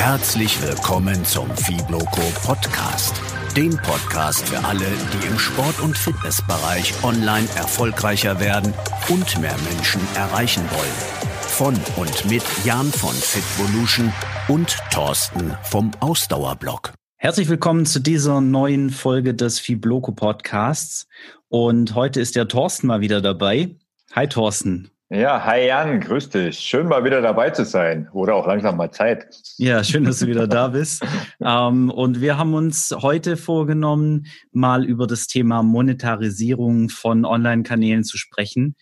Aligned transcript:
Herzlich 0.00 0.60
willkommen 0.62 1.26
zum 1.26 1.54
Fibloco 1.54 2.22
Podcast. 2.42 3.20
Dem 3.54 3.76
Podcast 3.76 4.48
für 4.48 4.64
alle, 4.64 4.86
die 5.12 5.26
im 5.26 5.38
Sport- 5.38 5.78
und 5.80 5.96
Fitnessbereich 5.96 6.94
online 7.04 7.46
erfolgreicher 7.54 8.40
werden 8.40 8.72
und 9.10 9.38
mehr 9.42 9.54
Menschen 9.70 10.00
erreichen 10.16 10.62
wollen. 10.70 10.96
Von 11.42 11.74
und 11.96 12.30
mit 12.30 12.42
Jan 12.64 12.86
von 12.86 13.12
Fitvolution 13.14 14.10
und 14.48 14.78
Thorsten 14.90 15.54
vom 15.64 15.90
Ausdauerblock. 16.00 16.94
Herzlich 17.18 17.50
willkommen 17.50 17.84
zu 17.84 18.00
dieser 18.00 18.40
neuen 18.40 18.88
Folge 18.88 19.34
des 19.34 19.60
Fibloco 19.60 20.12
Podcasts. 20.12 21.08
Und 21.48 21.94
heute 21.94 22.22
ist 22.22 22.36
der 22.36 22.48
Thorsten 22.48 22.86
mal 22.86 23.02
wieder 23.02 23.20
dabei. 23.20 23.76
Hi 24.12 24.26
Thorsten. 24.26 24.90
Ja, 25.12 25.44
hi 25.44 25.66
Jan, 25.66 25.98
grüß 25.98 26.28
dich. 26.28 26.60
Schön 26.60 26.86
mal 26.86 27.02
wieder 27.02 27.20
dabei 27.20 27.50
zu 27.50 27.64
sein. 27.64 28.08
Oder 28.12 28.36
auch 28.36 28.46
langsam 28.46 28.76
mal 28.76 28.92
Zeit. 28.92 29.26
Ja, 29.56 29.82
schön, 29.82 30.04
dass 30.04 30.20
du 30.20 30.28
wieder 30.28 30.46
da 30.46 30.68
bist. 30.68 31.02
ähm, 31.44 31.90
und 31.90 32.20
wir 32.20 32.38
haben 32.38 32.54
uns 32.54 32.94
heute 32.96 33.36
vorgenommen, 33.36 34.26
mal 34.52 34.84
über 34.84 35.08
das 35.08 35.26
Thema 35.26 35.64
Monetarisierung 35.64 36.90
von 36.90 37.24
Online-Kanälen 37.24 38.04
zu 38.04 38.18
sprechen. 38.18 38.76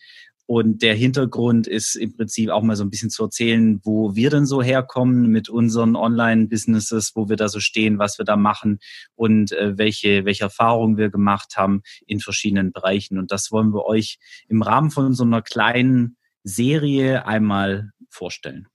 Und 0.45 0.83
der 0.83 0.93
Hintergrund 0.93 1.65
ist 1.65 1.95
im 1.95 2.15
Prinzip 2.15 2.51
auch 2.51 2.61
mal 2.61 2.75
so 2.75 2.83
ein 2.83 2.91
bisschen 2.91 3.09
zu 3.09 3.23
erzählen, 3.23 3.79
wo 3.83 4.15
wir 4.15 4.29
denn 4.29 4.45
so 4.45 4.61
herkommen 4.61 5.29
mit 5.29 5.49
unseren 5.49 5.95
Online-Businesses, 5.95 7.13
wo 7.15 7.27
wir 7.27 7.37
da 7.37 7.49
so 7.49 7.59
stehen, 7.59 7.97
was 7.97 8.19
wir 8.19 8.25
da 8.25 8.35
machen 8.35 8.77
und 9.15 9.51
äh, 9.51 9.79
welche, 9.79 10.25
welche 10.25 10.43
Erfahrungen 10.43 10.97
wir 10.97 11.09
gemacht 11.09 11.57
haben 11.57 11.81
in 12.05 12.19
verschiedenen 12.19 12.71
Bereichen. 12.71 13.17
Und 13.17 13.31
das 13.31 13.51
wollen 13.51 13.73
wir 13.73 13.85
euch 13.85 14.19
im 14.47 14.61
Rahmen 14.61 14.91
von 14.91 15.15
so 15.15 15.23
einer 15.23 15.41
kleinen 15.41 16.17
Serie 16.43 17.25
einmal 17.25 17.91
vorstellen. 18.09 18.67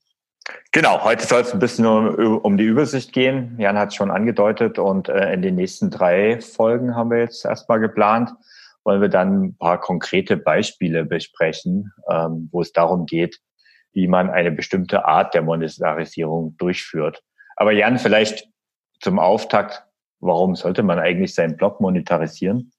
Genau, 0.71 1.03
heute 1.03 1.25
soll 1.25 1.41
es 1.41 1.53
ein 1.53 1.59
bisschen 1.59 1.85
um, 1.85 2.37
um, 2.37 2.57
die 2.57 2.65
Übersicht 2.65 3.13
gehen. 3.13 3.55
Jan 3.57 3.77
hat 3.77 3.89
es 3.89 3.95
schon 3.95 4.11
angedeutet 4.11 4.77
und 4.77 5.09
äh, 5.09 5.33
in 5.33 5.41
den 5.41 5.55
nächsten 5.55 5.89
drei 5.89 6.39
Folgen 6.39 6.95
haben 6.95 7.09
wir 7.09 7.19
jetzt 7.19 7.45
erstmal 7.45 7.79
geplant, 7.79 8.31
wollen 8.83 9.01
wir 9.01 9.09
dann 9.09 9.43
ein 9.43 9.57
paar 9.57 9.79
konkrete 9.79 10.37
Beispiele 10.37 11.05
besprechen, 11.05 11.91
ähm, 12.11 12.49
wo 12.51 12.61
es 12.61 12.71
darum 12.71 13.05
geht, 13.07 13.39
wie 13.93 14.07
man 14.07 14.29
eine 14.29 14.51
bestimmte 14.51 15.05
Art 15.05 15.33
der 15.33 15.41
Monetarisierung 15.41 16.55
durchführt. 16.57 17.23
Aber 17.55 17.71
Jan, 17.71 17.97
vielleicht 17.97 18.47
zum 19.01 19.17
Auftakt, 19.17 19.83
warum 20.19 20.55
sollte 20.55 20.83
man 20.83 20.99
eigentlich 20.99 21.33
seinen 21.33 21.57
Blog 21.57 21.81
monetarisieren? 21.81 22.71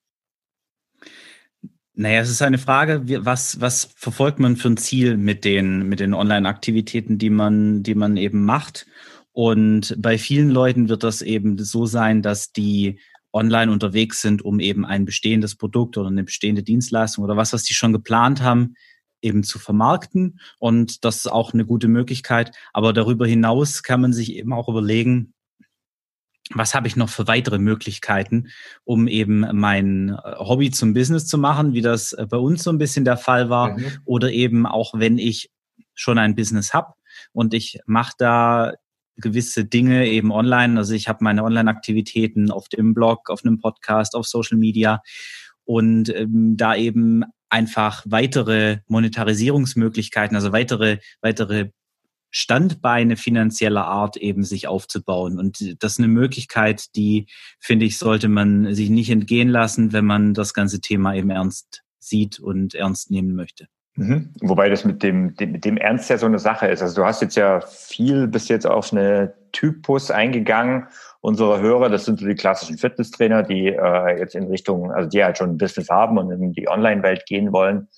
Naja, 1.99 2.21
es 2.21 2.29
ist 2.29 2.43
eine 2.43 2.59
Frage, 2.59 3.25
was, 3.25 3.59
was 3.63 3.89
verfolgt 3.97 4.39
man 4.39 4.57
für 4.57 4.69
ein 4.69 4.77
Ziel 4.77 5.17
mit 5.17 5.47
den, 5.47 5.89
mit 5.89 5.99
den 5.99 6.13
Online-Aktivitäten, 6.13 7.17
die 7.17 7.31
man, 7.31 7.83
die 7.83 7.95
man 7.95 8.19
eben 8.19 8.45
macht? 8.45 8.87
Und 9.33 9.95
bei 9.99 10.19
vielen 10.19 10.51
Leuten 10.51 10.91
wird 10.91 11.03
das 11.03 11.23
eben 11.23 11.57
so 11.57 11.87
sein, 11.87 12.21
dass 12.21 12.53
die 12.53 13.01
online 13.33 13.73
unterwegs 13.73 14.21
sind, 14.21 14.43
um 14.43 14.61
eben 14.61 14.85
ein 14.85 15.07
bestehendes 15.07 15.57
Produkt 15.57 15.97
oder 15.97 16.09
eine 16.09 16.25
bestehende 16.25 16.63
Dienstleistung 16.63 17.25
oder 17.25 17.39
was, 17.39 17.55
was 17.55 17.65
die 17.65 17.73
schon 17.73 17.95
geplant 17.95 18.43
haben, 18.43 18.75
eben 19.23 19.43
zu 19.43 19.59
vermarkten. 19.59 20.39
Und 20.59 21.03
das 21.03 21.17
ist 21.17 21.33
auch 21.33 21.55
eine 21.55 21.65
gute 21.65 21.89
Möglichkeit. 21.89 22.55
Aber 22.75 22.93
darüber 22.93 23.27
hinaus 23.27 23.83
kann 23.83 24.03
man 24.03 24.13
sich 24.13 24.35
eben 24.35 24.53
auch 24.53 24.69
überlegen, 24.69 25.33
was 26.55 26.75
habe 26.75 26.87
ich 26.87 26.97
noch 26.97 27.09
für 27.09 27.27
weitere 27.27 27.59
Möglichkeiten, 27.59 28.49
um 28.85 29.09
eben 29.09 29.47
mein 29.53 30.11
äh, 30.11 30.37
Hobby 30.39 30.71
zum 30.71 30.95
Business 30.95 31.27
zu 31.27 31.39
machen, 31.39 31.73
wie 31.73 31.83
das 31.83 32.13
äh, 32.13 32.27
bei 32.29 32.37
uns 32.37 32.63
so 32.63 32.71
ein 32.71 32.79
bisschen 32.79 33.05
der 33.05 33.17
Fall 33.17 33.51
war, 33.51 33.77
mhm. 33.77 33.99
oder 34.05 34.31
eben 34.31 34.67
auch 34.67 34.95
wenn 34.95 35.19
ich 35.19 35.51
schon 35.95 36.19
ein 36.19 36.35
Business 36.35 36.73
habe 36.73 36.93
und 37.33 37.55
ich 37.55 37.81
mache 37.87 38.13
da 38.19 38.73
gewisse 39.17 39.65
Dinge 39.65 40.07
eben 40.07 40.31
online. 40.31 40.79
Also 40.79 40.95
ich 40.95 41.09
habe 41.09 41.25
meine 41.25 41.43
Online-Aktivitäten 41.43 42.51
auf 42.51 42.69
dem 42.69 42.93
Blog, 42.93 43.31
auf 43.31 43.45
einem 43.45 43.59
Podcast, 43.59 44.15
auf 44.15 44.27
Social 44.27 44.59
Media 44.59 45.01
und 45.65 46.15
ähm, 46.15 46.57
da 46.57 46.77
eben 46.77 47.25
einfach 47.49 48.05
weitere 48.07 48.79
Monetarisierungsmöglichkeiten, 48.89 50.37
also 50.37 50.53
weitere 50.53 50.99
weitere 51.23 51.71
Standbeine 52.31 53.17
finanzieller 53.17 53.87
Art 53.87 54.17
eben 54.17 54.45
sich 54.45 54.69
aufzubauen. 54.69 55.39
Und 55.39 55.83
das 55.83 55.93
ist 55.93 55.99
eine 55.99 56.09
Möglichkeit, 56.09 56.95
die, 56.97 57.27
finde 57.61 57.87
ich, 57.87 57.99
sollte 57.99 58.29
man 58.29 58.75
sich 58.75 58.91
nicht 58.91 59.11
entgehen 59.11 59.49
lassen, 59.49 59.93
wenn 59.93 60.05
man 60.05 60.35
das 60.35 60.55
ganze 60.55 60.81
Thema 60.81 61.15
eben 61.15 61.31
ernst 61.31 61.83
sieht 61.99 62.39
und 62.39 62.75
ernst 62.75 63.11
nehmen 63.11 63.35
möchte. 63.35 63.69
Mhm. 63.97 64.35
Wobei 64.43 64.69
das 64.69 64.85
mit 64.85 65.03
dem, 65.03 65.35
dem, 65.37 65.53
mit 65.53 65.65
dem 65.65 65.79
Ernst 65.79 66.11
ja 66.11 66.19
so 66.19 66.27
eine 66.27 66.39
Sache 66.39 66.67
ist. 66.67 66.83
Also 66.83 67.01
du 67.01 67.07
hast 67.07 67.23
jetzt 67.23 67.37
ja 67.37 67.61
viel 67.61 68.29
bis 68.29 68.49
jetzt 68.49 68.67
auf 68.67 68.93
eine 68.93 69.33
Typus 69.53 70.11
eingegangen. 70.11 70.87
Unsere 71.23 71.61
Hörer, 71.61 71.89
das 71.89 72.05
sind 72.05 72.21
so 72.21 72.27
die 72.27 72.35
klassischen 72.35 72.77
Fitnesstrainer, 72.77 73.43
die 73.43 73.69
äh, 73.69 74.19
jetzt 74.19 74.35
in 74.35 74.49
Richtung, 74.49 74.93
also 74.93 75.09
die 75.09 75.25
halt 75.25 75.39
schon 75.39 75.51
ein 75.51 75.59
Business 75.59 75.89
haben 75.89 76.19
und 76.19 76.31
in 76.31 76.53
die 76.53 76.69
Online-Welt 76.69 77.25
gehen 77.27 77.53
wollen. 77.53 77.89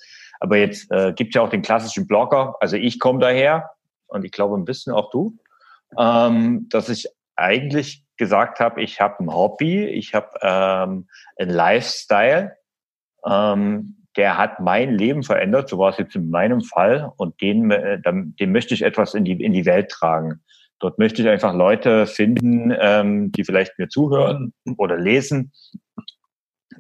Aber 0.41 0.57
jetzt 0.57 0.91
äh, 0.93 1.13
gibt 1.13 1.35
ja 1.35 1.43
auch 1.43 1.51
den 1.51 1.63
klassischen 1.63 2.07
Blogger. 2.07 2.55
Also 2.61 2.77
ich 2.77 3.01
komme 3.01 3.19
daher, 3.19 3.71
und 4.09 4.25
ich 4.25 4.33
glaube 4.33 4.57
ein 4.57 4.65
bisschen 4.65 4.93
auch 4.93 5.11
du, 5.11 5.39
ähm, 5.99 6.69
dass 6.71 6.89
ich 6.89 7.09
eigentlich 7.37 8.05
gesagt 8.17 8.61
habe, 8.61 8.83
ich 8.83 9.01
habe 9.01 9.23
ein 9.23 9.33
Hobby, 9.33 9.87
ich 9.87 10.15
habe 10.15 10.31
ähm, 10.43 11.09
einen 11.37 11.51
Lifestyle, 11.51 12.57
ähm, 13.25 13.95
der 14.17 14.37
hat 14.37 14.59
mein 14.59 14.95
Leben 14.97 15.23
verändert, 15.23 15.69
so 15.69 15.79
war 15.79 15.91
es 15.91 15.99
jetzt 15.99 16.17
in 16.17 16.31
meinem 16.31 16.63
Fall, 16.63 17.13
und 17.17 17.41
den, 17.41 17.71
äh, 17.71 18.01
den 18.03 18.53
möchte 18.53 18.75
ich 18.75 18.83
etwas 18.83 19.15
in 19.15 19.25
die, 19.25 19.33
in 19.33 19.53
die 19.53 19.67
Welt 19.67 19.91
tragen. 19.91 20.43
Dort 20.81 20.99
möchte 20.99 21.23
ich 21.23 21.29
einfach 21.29 21.55
Leute 21.55 22.07
finden, 22.07 22.73
ähm, 22.79 23.33
die 23.33 23.45
vielleicht 23.45 23.79
mir 23.79 23.89
zuhören 23.89 24.53
oder 24.77 24.97
lesen. 24.97 25.53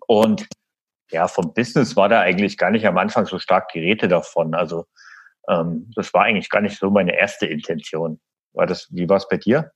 Und 0.07 0.49
ja, 1.11 1.27
vom 1.27 1.55
Business 1.55 1.97
war 1.97 2.09
da 2.09 2.21
eigentlich 2.21 2.59
gar 2.59 2.71
nicht 2.71 2.87
am 2.87 2.99
Anfang 2.99 3.27
so 3.27 3.39
stark 3.39 3.71
die 3.73 3.81
Rede 3.81 4.09
davon. 4.09 4.55
Also 4.55 4.87
ähm, 5.49 5.91
das 5.95 6.13
war 6.15 6.25
eigentlich 6.25 6.51
gar 6.51 6.61
nicht 6.61 6.79
so 6.79 6.91
meine 6.91 7.19
erste 7.19 7.47
Intention. 7.47 8.21
War 8.53 8.67
das, 8.67 8.89
wie 8.91 9.09
war 9.09 9.17
es 9.17 9.29
bei 9.29 9.37
dir? 9.37 9.71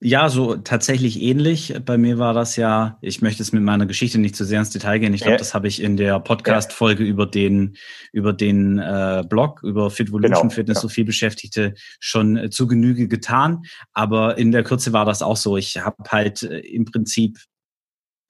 Ja, 0.00 0.28
so 0.28 0.54
tatsächlich 0.54 1.20
ähnlich. 1.20 1.74
Bei 1.84 1.98
mir 1.98 2.18
war 2.18 2.32
das 2.32 2.54
ja, 2.54 2.98
ich 3.00 3.20
möchte 3.20 3.42
es 3.42 3.52
mit 3.52 3.64
meiner 3.64 3.84
Geschichte 3.84 4.18
nicht 4.18 4.36
zu 4.36 4.44
sehr 4.44 4.60
ins 4.60 4.70
Detail 4.70 4.98
gehen. 4.98 5.12
Ich 5.12 5.22
glaube, 5.22 5.32
ja. 5.32 5.38
das 5.38 5.54
habe 5.54 5.66
ich 5.66 5.82
in 5.82 5.96
der 5.96 6.20
Podcast-Folge 6.20 7.02
ja. 7.02 7.10
über 7.10 7.26
den, 7.26 7.76
über 8.12 8.32
den 8.32 8.78
äh, 8.78 9.24
Blog, 9.28 9.60
über 9.64 9.90
Fitvolution 9.90 10.42
genau, 10.42 10.54
Fitness, 10.54 10.76
genau. 10.76 10.82
so 10.82 10.88
viel 10.88 11.04
Beschäftigte, 11.04 11.74
schon 11.98 12.36
äh, 12.36 12.48
zu 12.48 12.68
Genüge 12.68 13.08
getan. 13.08 13.62
Aber 13.92 14.38
in 14.38 14.52
der 14.52 14.62
Kürze 14.62 14.92
war 14.92 15.04
das 15.04 15.20
auch 15.20 15.36
so. 15.36 15.56
Ich 15.56 15.78
habe 15.78 15.96
halt 16.08 16.44
äh, 16.44 16.60
im 16.60 16.84
Prinzip 16.84 17.36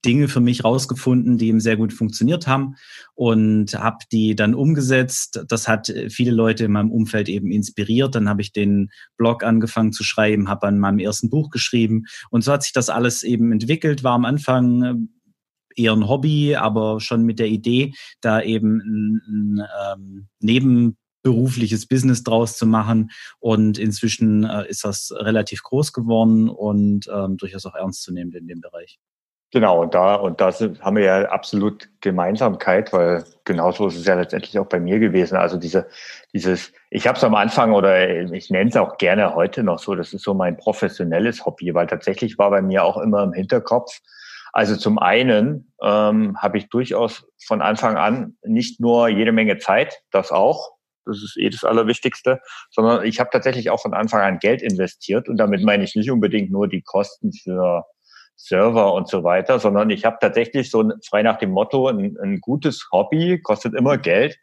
Dinge 0.05 0.29
für 0.29 0.41
mich 0.41 0.65
rausgefunden, 0.65 1.39
die 1.39 1.49
ihm 1.49 1.61
sehr 1.61 1.77
gut 1.77 1.93
funktioniert 1.93 2.47
haben 2.47 2.77
und 3.15 3.75
habe 3.75 3.99
die 4.13 4.37
dann 4.37 4.55
umgesetzt. 4.55 5.45
Das 5.49 5.67
hat 5.67 5.89
äh, 5.89 6.11
viele 6.11 6.31
Leute 6.31 6.65
in 6.65 6.73
meinem 6.73 6.93
Umfeld 6.93 7.29
eben 7.29 7.51
inspiriert. 7.51 8.15
Dann 8.15 8.29
habe 8.29 8.43
ich 8.43 8.53
den 8.53 8.91
Blog 9.17 9.43
angefangen 9.43 9.93
zu 9.93 10.05
schreiben, 10.05 10.49
habe 10.49 10.69
an 10.69 10.79
meinem 10.79 10.99
ersten 10.99 11.31
Buch 11.31 11.51
geschrieben 11.51 12.05
und 12.31 12.43
so 12.43 12.53
hat 12.53 12.63
sich 12.63 12.73
das 12.73 12.91
alles 12.91 13.23
eben 13.23 13.53
entwickelt. 13.53 14.05
War 14.05 14.15
am 14.15 14.25
Anfang 14.25 14.83
äh, 14.83 14.95
eher 15.79 15.93
ein 15.93 16.09
Hobby, 16.09 16.57
aber 16.57 17.01
schon 17.01 17.25
mit 17.25 17.39
der 17.39 17.49
Idee, 17.49 17.93
da 18.21 18.43
eben 18.43 18.81
ein, 18.81 19.23
ein 19.29 19.67
ähm, 19.93 20.29
nebenberufliches 20.41 21.87
Business 21.87 22.23
draus 22.23 22.57
zu 22.57 22.67
machen. 22.67 23.11
Und 23.39 23.79
inzwischen 23.79 24.45
äh, 24.45 24.69
ist 24.69 24.85
das 24.85 25.13
relativ 25.13 25.63
groß 25.63 25.93
geworden 25.93 26.49
und 26.49 27.09
ähm, 27.13 27.37
durchaus 27.37 27.67
auch 27.67 27.75
ernst 27.75 28.03
zu 28.03 28.13
nehmen 28.13 28.33
in 28.33 28.49
dem 28.49 28.61
Bereich. 28.61 28.99
Genau, 29.51 29.81
und 29.81 29.95
da, 29.95 30.17
und 30.17 30.43
da 30.43 30.53
sind, 30.53 30.83
haben 30.83 30.97
wir 30.97 31.05
ja 31.05 31.23
absolut 31.31 31.89
Gemeinsamkeit, 32.03 32.93
weil 32.93 33.25
genauso 33.45 33.87
ist 33.87 33.97
es 33.97 34.05
ja 34.05 34.15
letztendlich 34.15 34.59
auch 34.59 34.67
bei 34.67 34.79
mir 34.79 34.99
gewesen. 34.99 35.37
Also 35.37 35.57
diese, 35.57 35.89
dieses, 36.35 36.71
ich 36.91 37.07
habe 37.07 37.17
es 37.17 37.25
am 37.25 37.35
Anfang 37.35 37.73
oder 37.73 38.31
ich 38.31 38.51
nenne 38.51 38.69
es 38.69 38.77
auch 38.77 38.99
gerne 38.99 39.35
heute 39.35 39.63
noch 39.63 39.79
so, 39.79 39.95
das 39.95 40.13
ist 40.13 40.23
so 40.23 40.35
mein 40.35 40.59
professionelles 40.59 41.47
Hobby, 41.47 41.75
weil 41.75 41.87
tatsächlich 41.87 42.37
war 42.37 42.51
bei 42.51 42.61
mir 42.61 42.85
auch 42.85 42.99
immer 42.99 43.23
im 43.23 43.33
Hinterkopf, 43.33 44.01
also 44.53 44.77
zum 44.77 44.99
einen 44.99 45.73
ähm, 45.83 46.37
habe 46.39 46.59
ich 46.59 46.69
durchaus 46.69 47.27
von 47.47 47.63
Anfang 47.63 47.97
an 47.97 48.37
nicht 48.43 48.81
nur 48.81 49.09
jede 49.09 49.33
Menge 49.33 49.59
Zeit, 49.59 50.03
das 50.11 50.31
auch, 50.31 50.73
das 51.07 51.23
ist 51.23 51.37
eh 51.39 51.49
das 51.49 51.65
Allerwichtigste, 51.65 52.41
sondern 52.71 53.05
ich 53.05 53.21
habe 53.21 53.31
tatsächlich 53.33 53.71
auch 53.71 53.81
von 53.81 53.95
Anfang 53.95 54.21
an 54.21 54.39
Geld 54.39 54.61
investiert 54.63 55.29
und 55.29 55.39
damit 55.39 55.63
meine 55.63 55.85
ich 55.85 55.95
nicht 55.95 56.11
unbedingt 56.11 56.51
nur 56.51 56.69
die 56.69 56.83
Kosten 56.83 57.33
für 57.33 57.85
Server 58.39 58.95
und 58.95 59.09
so 59.09 59.25
weiter, 59.25 59.59
sondern 59.59 59.91
ich 59.91 60.05
habe 60.05 60.19
tatsächlich 60.21 60.71
so 60.71 60.89
frei 61.05 61.23
nach 61.23 61.39
dem 61.39 61.51
Motto, 61.51 61.89
ein, 61.89 62.17
ein 62.23 62.41
gutes 62.41 62.89
Hobby 62.93 63.41
kostet 63.43 63.75
immer 63.75 63.99
Geld, 63.99 64.39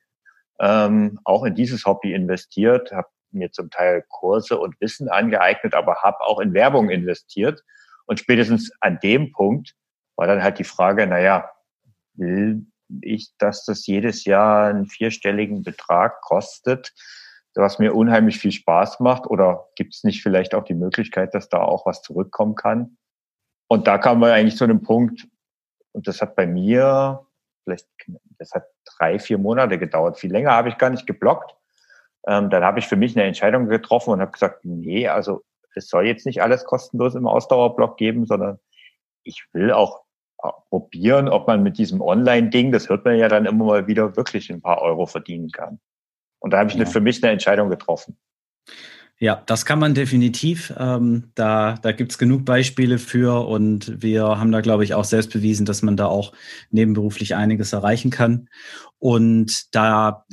ähm, 0.60 1.20
auch 1.24 1.46
in 1.46 1.56
dieses 1.56 1.86
Hobby 1.86 2.14
investiert, 2.14 2.92
habe 2.92 3.08
mir 3.32 3.52
zum 3.52 3.70
Teil 3.70 4.04
Kurse 4.10 4.60
und 4.60 4.80
Wissen 4.82 5.10
angeeignet, 5.10 5.74
aber 5.74 5.96
habe 6.04 6.22
auch 6.22 6.40
in 6.40 6.54
Werbung 6.54 6.90
investiert. 6.90 7.64
Und 8.06 8.20
spätestens 8.20 8.72
an 8.82 9.00
dem 9.02 9.32
Punkt 9.32 9.74
war 10.16 10.28
dann 10.28 10.44
halt 10.44 10.60
die 10.60 10.64
Frage, 10.66 11.08
naja, 11.08 11.50
will 12.14 12.66
ich, 13.02 13.32
dass 13.38 13.66
das 13.66 13.88
jedes 13.88 14.26
Jahr 14.26 14.68
einen 14.68 14.88
vierstelligen 14.88 15.64
Betrag 15.64 16.22
kostet? 16.22 16.94
was 17.58 17.80
mir 17.80 17.96
unheimlich 17.96 18.38
viel 18.38 18.52
Spaß 18.52 19.00
macht? 19.00 19.28
Oder 19.28 19.70
gibt 19.78 19.96
es 19.96 20.04
nicht 20.04 20.22
vielleicht 20.22 20.54
auch 20.54 20.66
die 20.66 20.74
Möglichkeit, 20.74 21.34
dass 21.34 21.48
da 21.48 21.60
auch 21.60 21.86
was 21.86 22.02
zurückkommen 22.02 22.56
kann? 22.56 22.98
Und 23.68 23.88
da 23.88 23.98
kam 23.98 24.20
man 24.20 24.32
eigentlich 24.32 24.58
zu 24.58 24.64
einem 24.64 24.82
Punkt, 24.82 25.28
und 25.92 26.08
das 26.08 26.22
hat 26.22 26.36
bei 26.36 26.46
mir 26.46 27.26
vielleicht, 27.64 27.88
das 28.38 28.52
hat 28.52 28.66
drei, 28.98 29.20
vier 29.20 29.38
Monate 29.38 29.78
gedauert. 29.78 30.20
Viel 30.20 30.32
länger 30.32 30.52
habe 30.52 30.70
ich 30.70 30.78
gar 30.78 30.90
nicht 30.90 31.08
geblockt. 31.08 31.56
Ähm, 32.28 32.50
dann 32.50 32.64
habe 32.64 32.80
ich 32.80 32.88
für 32.88 32.96
mich 32.96 33.16
eine 33.16 33.26
Entscheidung 33.26 33.68
getroffen 33.68 34.12
und 34.12 34.22
habe 34.22 34.32
gesagt, 34.32 34.64
nee, 34.64 35.08
also 35.08 35.44
es 35.76 35.90
soll 35.90 36.08
jetzt 36.08 36.26
nicht 36.26 36.42
alles 36.42 36.66
kostenlos 36.66 37.16
im 37.16 37.28
Ausdauerblock 37.28 37.98
geben, 37.98 38.26
sondern 38.26 38.60
ich 39.24 39.46
will 39.54 39.72
auch 39.72 40.04
probieren, 40.70 41.28
ob 41.28 41.48
man 41.48 41.64
mit 41.64 41.78
diesem 41.78 42.02
Online-Ding, 42.02 42.72
das 42.72 42.90
hört 42.90 43.06
man 43.06 43.18
ja 43.18 43.28
dann 43.28 43.46
immer 43.46 43.66
mal 43.66 43.88
wieder, 43.88 44.16
wirklich 44.16 44.52
ein 44.52 44.62
paar 44.62 44.82
Euro 44.82 45.06
verdienen 45.06 45.50
kann. 45.50 45.80
Und 46.40 46.52
da 46.52 46.60
habe 46.60 46.70
ich 46.70 46.76
ja. 46.76 46.86
für 46.86 47.02
mich 47.02 47.24
eine 47.24 47.32
Entscheidung 47.32 47.70
getroffen. 47.70 48.18
Ja, 49.18 49.42
das 49.46 49.66
kann 49.66 49.80
man 49.80 49.94
definitiv. 49.94 50.74
Ähm, 50.78 51.32
da 51.36 51.76
da 51.82 51.92
gibt 51.94 52.12
es 52.12 52.18
genug 52.18 52.44
Beispiele 52.44 53.00
für 53.00 53.48
und 53.48 54.02
wir 54.02 54.24
haben 54.26 54.52
da, 54.52 54.60
glaube 54.60 54.84
ich, 54.84 54.94
auch 54.94 55.06
selbst 55.06 55.32
bewiesen, 55.32 55.66
dass 55.66 55.82
man 55.82 55.96
da 55.96 56.08
auch 56.08 56.34
nebenberuflich 56.70 57.34
einiges 57.36 57.72
erreichen 57.72 58.12
kann. 58.12 58.50
Und 59.00 59.74
da 59.74 60.26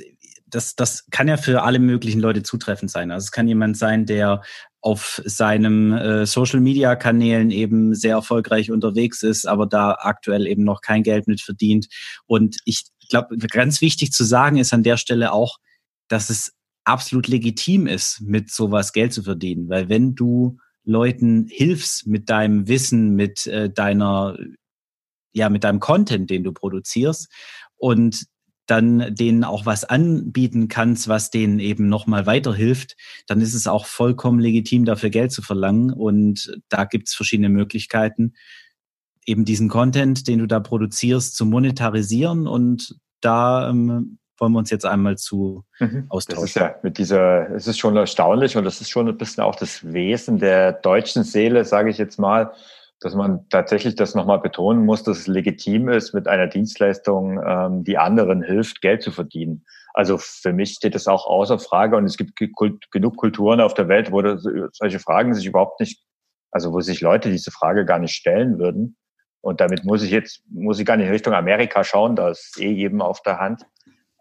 das, 0.53 0.77
das 0.77 1.07
kann 1.11 1.29
ja 1.29 1.37
für 1.37 1.63
alle 1.63 1.79
möglichen 1.79 2.21
Leute 2.21 2.43
zutreffend 2.43 2.91
sein. 2.91 3.11
Also 3.11 3.25
es 3.25 3.33
kann 3.33 3.49
jemand 3.49 3.77
sein, 3.79 4.05
der 4.05 4.43
auf 4.81 5.23
seinem 5.25 5.93
äh, 5.93 6.27
Social 6.27 6.61
Media 6.61 6.97
Kanälen 6.97 7.51
eben 7.51 7.95
sehr 7.95 8.17
erfolgreich 8.17 8.71
unterwegs 8.71 9.23
ist, 9.23 9.47
aber 9.47 9.67
da 9.67 9.97
aktuell 10.01 10.47
eben 10.47 10.65
noch 10.65 10.81
kein 10.81 11.05
Geld 11.05 11.27
mit 11.29 11.41
verdient. 11.41 11.87
Und 12.27 12.59
ich 12.65 12.85
glaube, 13.09 13.37
ganz 13.39 13.81
wichtig 13.81 14.13
zu 14.13 14.25
sagen 14.25 14.59
ist 14.59 14.75
an 14.75 14.83
der 14.83 14.97
Stelle 14.97 15.33
auch, 15.33 15.59
dass 16.09 16.31
es 16.31 16.53
absolut 16.85 17.29
legitim 17.29 17.87
ist, 17.87 18.21
mit 18.21 18.51
sowas 18.51 18.93
Geld 18.93 19.13
zu 19.13 19.23
verdienen. 19.23 19.69
Weil 19.69 19.89
wenn 19.89 20.15
du 20.15 20.59
Leuten 20.85 21.47
hilfst 21.49 22.07
mit 22.07 22.29
deinem 22.29 22.69
Wissen, 22.69 23.15
mit 23.15 23.47
äh, 23.47 23.71
deiner, 23.71 24.37
ja, 25.33 25.49
mit 25.49 25.65
deinem 25.65 25.81
Content, 25.81 26.29
den 26.31 26.45
du 26.45 26.53
produzierst 26.53 27.33
und 27.77 28.27
dann 28.67 29.15
denen 29.15 29.45
auch 29.45 29.67
was 29.67 29.85
anbieten 29.85 30.69
kannst, 30.69 31.09
was 31.09 31.31
denen 31.31 31.59
eben 31.59 31.89
nochmal 31.89 32.27
weiterhilft, 32.27 32.97
dann 33.27 33.41
ist 33.41 33.55
es 33.55 33.67
auch 33.67 33.87
vollkommen 33.87 34.39
legitim, 34.39 34.85
dafür 34.85 35.11
Geld 35.11 35.33
zu 35.33 35.43
verlangen. 35.43 35.93
Und 35.93 36.59
da 36.69 36.85
gibt's 36.85 37.15
verschiedene 37.15 37.49
Möglichkeiten, 37.49 38.35
eben 39.27 39.45
diesen 39.45 39.69
Content, 39.69 40.27
den 40.29 40.39
du 40.39 40.47
da 40.47 40.61
produzierst, 40.61 41.37
zu 41.37 41.45
monetarisieren. 41.45 42.47
Und 42.47 42.97
da 43.21 43.69
ähm, 43.69 44.19
wollen 44.43 44.53
wir 44.53 44.59
uns 44.59 44.71
jetzt 44.71 44.85
einmal 44.85 45.17
zu 45.17 45.65
mhm. 45.79 46.07
austauschen. 46.09 46.43
Das 46.43 46.51
ist 46.51 46.57
ja 46.57 46.75
mit 46.83 46.99
dieser, 46.99 47.51
es 47.55 47.69
ist 47.69 47.79
schon 47.79 47.97
erstaunlich 47.97 48.57
und 48.57 48.65
das 48.65 48.81
ist 48.81 48.91
schon 48.91 49.09
ein 49.09 49.17
bisschen 49.17 49.45
auch 49.45 49.55
das 49.55 49.93
Wesen 49.93 50.39
der 50.39 50.73
deutschen 50.73 51.23
Seele, 51.23 51.65
sage 51.65 51.91
ich 51.91 51.97
jetzt 51.97 52.19
mal, 52.19 52.53
dass 52.99 53.15
man 53.15 53.49
tatsächlich 53.51 53.95
das 53.95 54.17
nochmal 54.17 54.41
betonen 54.41 54.85
muss, 54.85 55.05
dass 55.05 55.21
es 55.21 55.27
legitim 55.29 55.89
ist, 55.89 56.13
mit 56.13 56.27
einer 56.27 56.49
Dienstleistung, 56.49 57.41
ähm, 57.47 57.85
die 57.85 57.99
anderen 57.99 58.43
hilft, 58.43 58.81
Geld 58.81 59.03
zu 59.03 59.13
verdienen. 59.13 59.65
Also 59.95 60.19
für 60.19 60.53
mich 60.53 60.73
steht 60.73 60.97
das 60.97 61.07
auch 61.07 61.27
außer 61.27 61.61
Frage 61.61 61.97
und 61.97 62.05
es 62.05 62.17
gibt 62.17 62.35
genug 62.37 63.17
Kulturen 63.17 63.61
auf 63.61 63.75
der 63.75 63.87
Welt, 63.87 64.11
wo 64.11 64.23
das, 64.23 64.45
solche 64.73 64.99
Fragen 64.99 65.35
sich 65.35 65.47
überhaupt 65.47 65.79
nicht, 65.79 66.03
also 66.51 66.73
wo 66.73 66.81
sich 66.81 67.01
Leute 67.01 67.31
diese 67.31 67.53
Frage 67.53 67.85
gar 67.85 68.01
nicht 68.01 68.15
stellen 68.15 68.59
würden. 68.59 68.97
Und 69.41 69.61
damit 69.61 69.85
muss 69.85 70.03
ich 70.03 70.11
jetzt, 70.11 70.43
muss 70.51 70.81
ich 70.81 70.87
gar 70.87 70.97
nicht 70.97 71.07
in 71.07 71.13
Richtung 71.13 71.35
Amerika 71.35 71.85
schauen, 71.85 72.17
da 72.17 72.31
ist 72.31 72.61
eh 72.61 72.71
jedem 72.71 73.03
auf 73.03 73.23
der 73.23 73.39
Hand. 73.39 73.67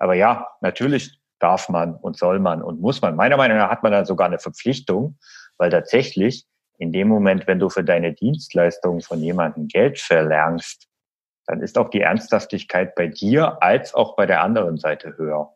Aber 0.01 0.15
ja, 0.15 0.47
natürlich 0.61 1.21
darf 1.37 1.69
man 1.69 1.93
und 1.93 2.17
soll 2.17 2.39
man 2.39 2.63
und 2.63 2.81
muss 2.81 3.03
man. 3.03 3.15
Meiner 3.15 3.37
Meinung 3.37 3.59
nach 3.59 3.69
hat 3.69 3.83
man 3.83 3.91
dann 3.91 4.05
sogar 4.05 4.25
eine 4.25 4.39
Verpflichtung, 4.39 5.19
weil 5.57 5.69
tatsächlich 5.69 6.47
in 6.79 6.91
dem 6.91 7.07
Moment, 7.07 7.45
wenn 7.45 7.59
du 7.59 7.69
für 7.69 7.83
deine 7.83 8.11
Dienstleistung 8.11 9.01
von 9.01 9.19
jemandem 9.19 9.67
Geld 9.67 9.99
verlangst, 9.99 10.87
dann 11.45 11.61
ist 11.61 11.77
auch 11.77 11.89
die 11.89 12.01
Ernsthaftigkeit 12.01 12.95
bei 12.95 13.05
dir 13.05 13.61
als 13.61 13.93
auch 13.93 14.15
bei 14.15 14.25
der 14.25 14.41
anderen 14.41 14.77
Seite 14.77 15.17
höher. 15.17 15.53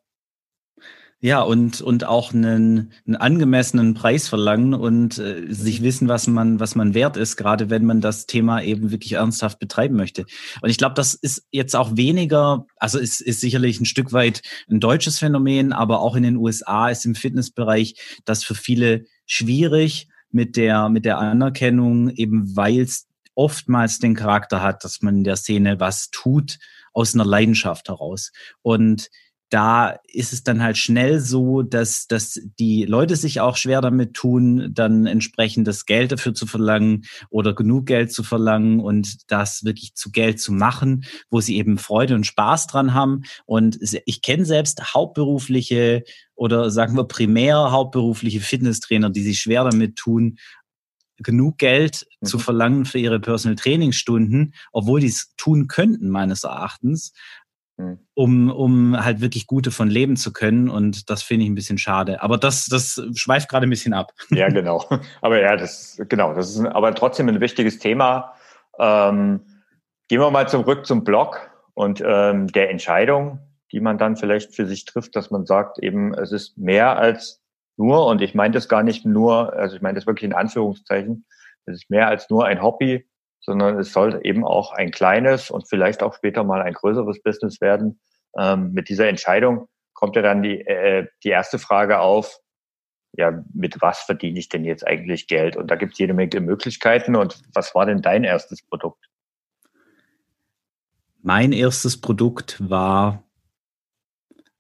Ja, 1.26 1.42
und, 1.42 1.82
und 1.82 2.04
auch 2.04 2.36
einen, 2.36 2.92
einen 3.08 3.16
angemessenen 3.16 3.96
Preis 3.96 4.28
verlangen 4.28 4.76
und 4.76 5.18
äh, 5.18 5.52
sich 5.52 5.82
wissen, 5.82 6.08
was 6.08 6.28
man, 6.28 6.60
was 6.60 6.76
man 6.76 6.94
wert 6.94 7.18
ist, 7.18 7.36
gerade 7.36 7.72
wenn 7.72 7.84
man 7.84 8.00
das 8.00 8.28
Thema 8.28 8.62
eben 8.62 8.92
wirklich 8.92 9.14
ernsthaft 9.14 9.58
betreiben 9.58 9.96
möchte. 9.96 10.28
Und 10.62 10.70
ich 10.70 10.78
glaube, 10.78 10.94
das 10.94 11.16
ist 11.16 11.48
jetzt 11.50 11.76
auch 11.76 11.98
weniger, 11.98 12.68
also 12.78 13.00
ist, 13.00 13.22
ist 13.22 13.42
sicherlich 13.42 13.82
ein 13.82 13.86
Stück 13.86 14.14
weit 14.14 14.44
ein 14.70 14.80
deutsches 14.80 15.18
Phänomen, 15.18 15.74
aber 15.74 16.02
auch 16.02 16.16
in 16.16 16.22
den 16.22 16.38
USA 16.38 16.90
ist 16.90 17.08
im 17.08 17.16
Fitnessbereich 17.16 17.96
das 18.26 18.44
für 18.44 18.54
viele 18.54 19.06
schwierig 19.26 20.08
mit 20.30 20.56
der, 20.56 20.90
mit 20.90 21.06
der 21.06 21.18
Anerkennung, 21.18 22.12
eben 22.12 22.56
weil 22.56 22.82
es 22.82 23.08
oftmals 23.34 23.98
den 23.98 24.14
Charakter 24.14 24.62
hat, 24.62 24.84
dass 24.84 25.02
man 25.02 25.18
in 25.18 25.24
der 25.24 25.38
Szene 25.38 25.80
was 25.80 26.12
tut 26.12 26.60
aus 26.94 27.16
einer 27.16 27.26
Leidenschaft 27.26 27.90
heraus. 27.90 28.32
Und 28.62 29.10
da 29.50 30.00
ist 30.08 30.34
es 30.34 30.44
dann 30.44 30.62
halt 30.64 30.78
schnell 30.78 31.20
so, 31.20 31.62
dass, 31.62 32.08
dass 32.08 32.40
die 32.60 32.84
Leute 32.86 33.16
sich 33.16 33.42
auch 33.42 33.58
schwer 33.58 33.82
damit 33.82 34.14
tun, 34.14 34.72
dann 34.74 35.06
entsprechend 35.06 35.68
das 35.68 35.86
Geld 35.86 36.12
dafür 36.12 36.34
zu 36.34 36.48
verlangen 36.48 37.06
oder 37.30 37.54
genug 37.54 37.86
Geld 37.86 38.12
zu 38.12 38.24
verlangen 38.24 38.80
und 38.80 39.32
das 39.32 39.64
wirklich 39.64 39.94
zu 39.96 40.12
Geld 40.12 40.40
zu 40.40 40.52
machen, 40.52 41.06
wo 41.30 41.42
sie 41.42 41.58
eben 41.58 41.78
Freude 41.78 42.16
und 42.16 42.26
Spaß 42.26 42.68
dran 42.68 42.94
haben. 42.94 43.22
Und 43.46 43.78
ich 44.06 44.22
kenne 44.22 44.46
selbst 44.46 44.94
hauptberufliche 44.94 46.04
oder 46.34 46.72
sagen 46.72 46.98
wir 46.98 47.06
primär 47.06 47.72
hauptberufliche 47.72 48.42
Fitnesstrainer, 48.42 49.10
die 49.10 49.24
sich 49.24 49.40
schwer 49.40 49.64
damit 49.64 49.96
tun, 49.96 50.38
genug 51.18 51.58
Geld 51.58 52.06
mhm. 52.20 52.26
zu 52.26 52.40
verlangen 52.40 52.86
für 52.86 53.00
ihre 53.00 53.20
Personal 53.20 53.56
Trainingsstunden, 53.56 54.54
obwohl 54.72 55.00
die 55.00 55.08
es 55.08 55.34
tun 55.38 55.68
könnten, 55.68 56.10
meines 56.10 56.44
Erachtens. 56.44 57.14
Hm. 57.78 58.00
um, 58.14 58.50
um 58.50 59.04
halt 59.04 59.20
wirklich 59.20 59.48
gute 59.48 59.70
von 59.70 59.90
leben 59.90 60.16
zu 60.16 60.32
können. 60.32 60.70
Und 60.70 61.10
das 61.10 61.24
finde 61.24 61.44
ich 61.44 61.52
ein 61.52 61.56
bisschen 61.56 61.78
schade. 61.78 62.24
Aber 62.24 62.38
das, 62.38 62.68
das 62.68 63.02
schweift 63.16 63.50
gerade 63.50 63.68
ein 63.68 63.70
bisschen 63.70 63.94
ab. 63.94 64.14
Ja, 64.30 64.48
genau. 64.50 64.86
Aber 65.22 65.42
ja, 65.42 65.58
das, 65.58 66.02
genau, 66.08 66.34
das 66.34 66.56
ist 66.56 66.66
aber 66.66 66.96
trotzdem 66.96 67.28
ein 67.28 67.42
wichtiges 67.42 67.80
Thema. 67.80 68.34
Ähm, 68.80 69.42
gehen 70.08 70.22
wir 70.22 70.32
mal 70.32 70.48
zurück 70.48 70.86
zum 70.86 71.04
Blog 71.04 71.52
und 71.74 72.02
ähm, 72.06 72.48
der 72.48 72.70
Entscheidung, 72.70 73.40
die 73.74 73.82
man 73.82 73.98
dann 73.98 74.16
vielleicht 74.16 74.56
für 74.56 74.68
sich 74.68 74.86
trifft, 74.86 75.16
dass 75.18 75.30
man 75.30 75.46
sagt, 75.46 75.80
eben, 75.80 76.14
es 76.14 76.32
ist 76.32 76.58
mehr 76.58 76.98
als 76.98 77.42
nur, 77.76 78.08
und 78.08 78.22
ich 78.22 78.34
meine 78.36 78.54
das 78.54 78.70
gar 78.70 78.84
nicht 78.84 79.06
nur, 79.06 79.54
also 79.54 79.76
ich 79.76 79.82
meine 79.82 79.96
das 79.96 80.08
wirklich 80.08 80.30
in 80.30 80.36
Anführungszeichen, 80.36 81.26
es 81.66 81.76
ist 81.76 81.90
mehr 81.90 82.08
als 82.08 82.30
nur 82.30 82.46
ein 82.46 82.62
Hobby, 82.62 83.06
sondern 83.46 83.80
es 83.80 83.94
soll 83.94 84.20
eben 84.24 84.44
auch 84.44 84.74
ein 84.74 84.92
kleines 84.92 85.52
und 85.52 85.68
vielleicht 85.70 86.02
auch 86.02 86.16
später 86.16 86.44
mal 86.44 86.62
ein 86.62 86.74
größeres 86.74 87.22
Business 87.22 87.62
werden. 87.62 88.00
Ähm, 88.38 88.72
mit 88.74 88.90
dieser 88.90 89.08
Entscheidung 89.08 89.68
kommt 89.94 90.16
ja 90.16 90.22
dann 90.22 90.42
die, 90.42 90.62
äh, 90.62 91.08
die 91.24 91.30
erste 91.30 91.60
Frage 91.60 92.00
auf, 92.00 92.40
ja, 93.18 93.44
mit 93.54 93.82
was 93.82 94.00
verdiene 94.00 94.40
ich 94.40 94.50
denn 94.50 94.66
jetzt 94.66 94.86
eigentlich 94.86 95.28
Geld? 95.28 95.56
Und 95.56 95.72
da 95.72 95.76
gibt 95.76 95.94
es 95.94 96.00
jede 96.00 96.14
Menge 96.14 96.42
Möglichkeiten. 96.42 97.16
Und 97.16 97.42
was 97.54 97.74
war 97.74 97.86
denn 97.86 98.02
dein 98.02 98.24
erstes 98.24 98.62
Produkt? 98.62 99.06
Mein 101.22 101.54
erstes 101.54 102.00
Produkt 102.00 102.58
war, 102.70 103.24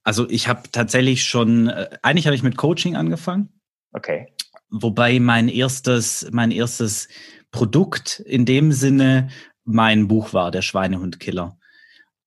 also 0.03 0.29
ich 0.29 0.47
habe 0.47 0.63
tatsächlich 0.71 1.23
schon, 1.25 1.67
äh, 1.67 1.89
eigentlich 2.01 2.27
habe 2.27 2.35
ich 2.35 2.43
mit 2.43 2.57
Coaching 2.57 2.95
angefangen. 2.95 3.49
Okay. 3.91 4.27
Wobei 4.69 5.19
mein 5.19 5.47
erstes, 5.47 6.27
mein 6.31 6.51
erstes 6.51 7.07
Produkt 7.55 8.19
in 8.19 8.45
dem 8.45 8.73
Sinne 8.73 9.29
mein 9.63 10.09
Buch 10.09 10.33
war, 10.33 10.51
der 10.51 10.61
Schweinehundkiller. 10.61 11.57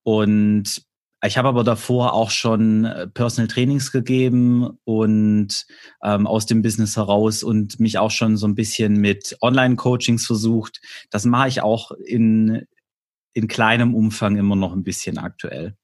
Und 0.02 0.82
ich 1.23 1.37
habe 1.37 1.49
aber 1.49 1.64
davor 1.64 2.14
auch 2.14 2.30
schon 2.30 2.87
äh, 2.87 3.06
Personal 3.08 3.47
Trainings 3.47 3.92
gegeben 3.92 4.78
und 4.85 5.66
ähm, 6.02 6.26
aus 6.26 6.47
dem 6.47 6.62
Business 6.62 6.97
heraus 6.97 7.42
und 7.42 7.78
mich 7.78 7.99
auch 7.99 8.11
schon 8.11 8.38
so 8.38 8.49
ein 8.49 8.54
bisschen 8.54 8.97
mit 9.02 9.37
Online-Coachings 9.42 10.25
versucht. 10.26 10.80
Das 11.11 11.26
mache 11.26 11.49
ich 11.49 11.61
auch 11.61 11.90
in, 11.90 12.66
in 13.35 13.49
kleinem 13.49 13.94
Umfang 13.94 14.38
immer 14.38 14.56
noch 14.56 14.73
ein 14.73 14.82
bisschen 14.82 15.18
aktuell. 15.18 15.76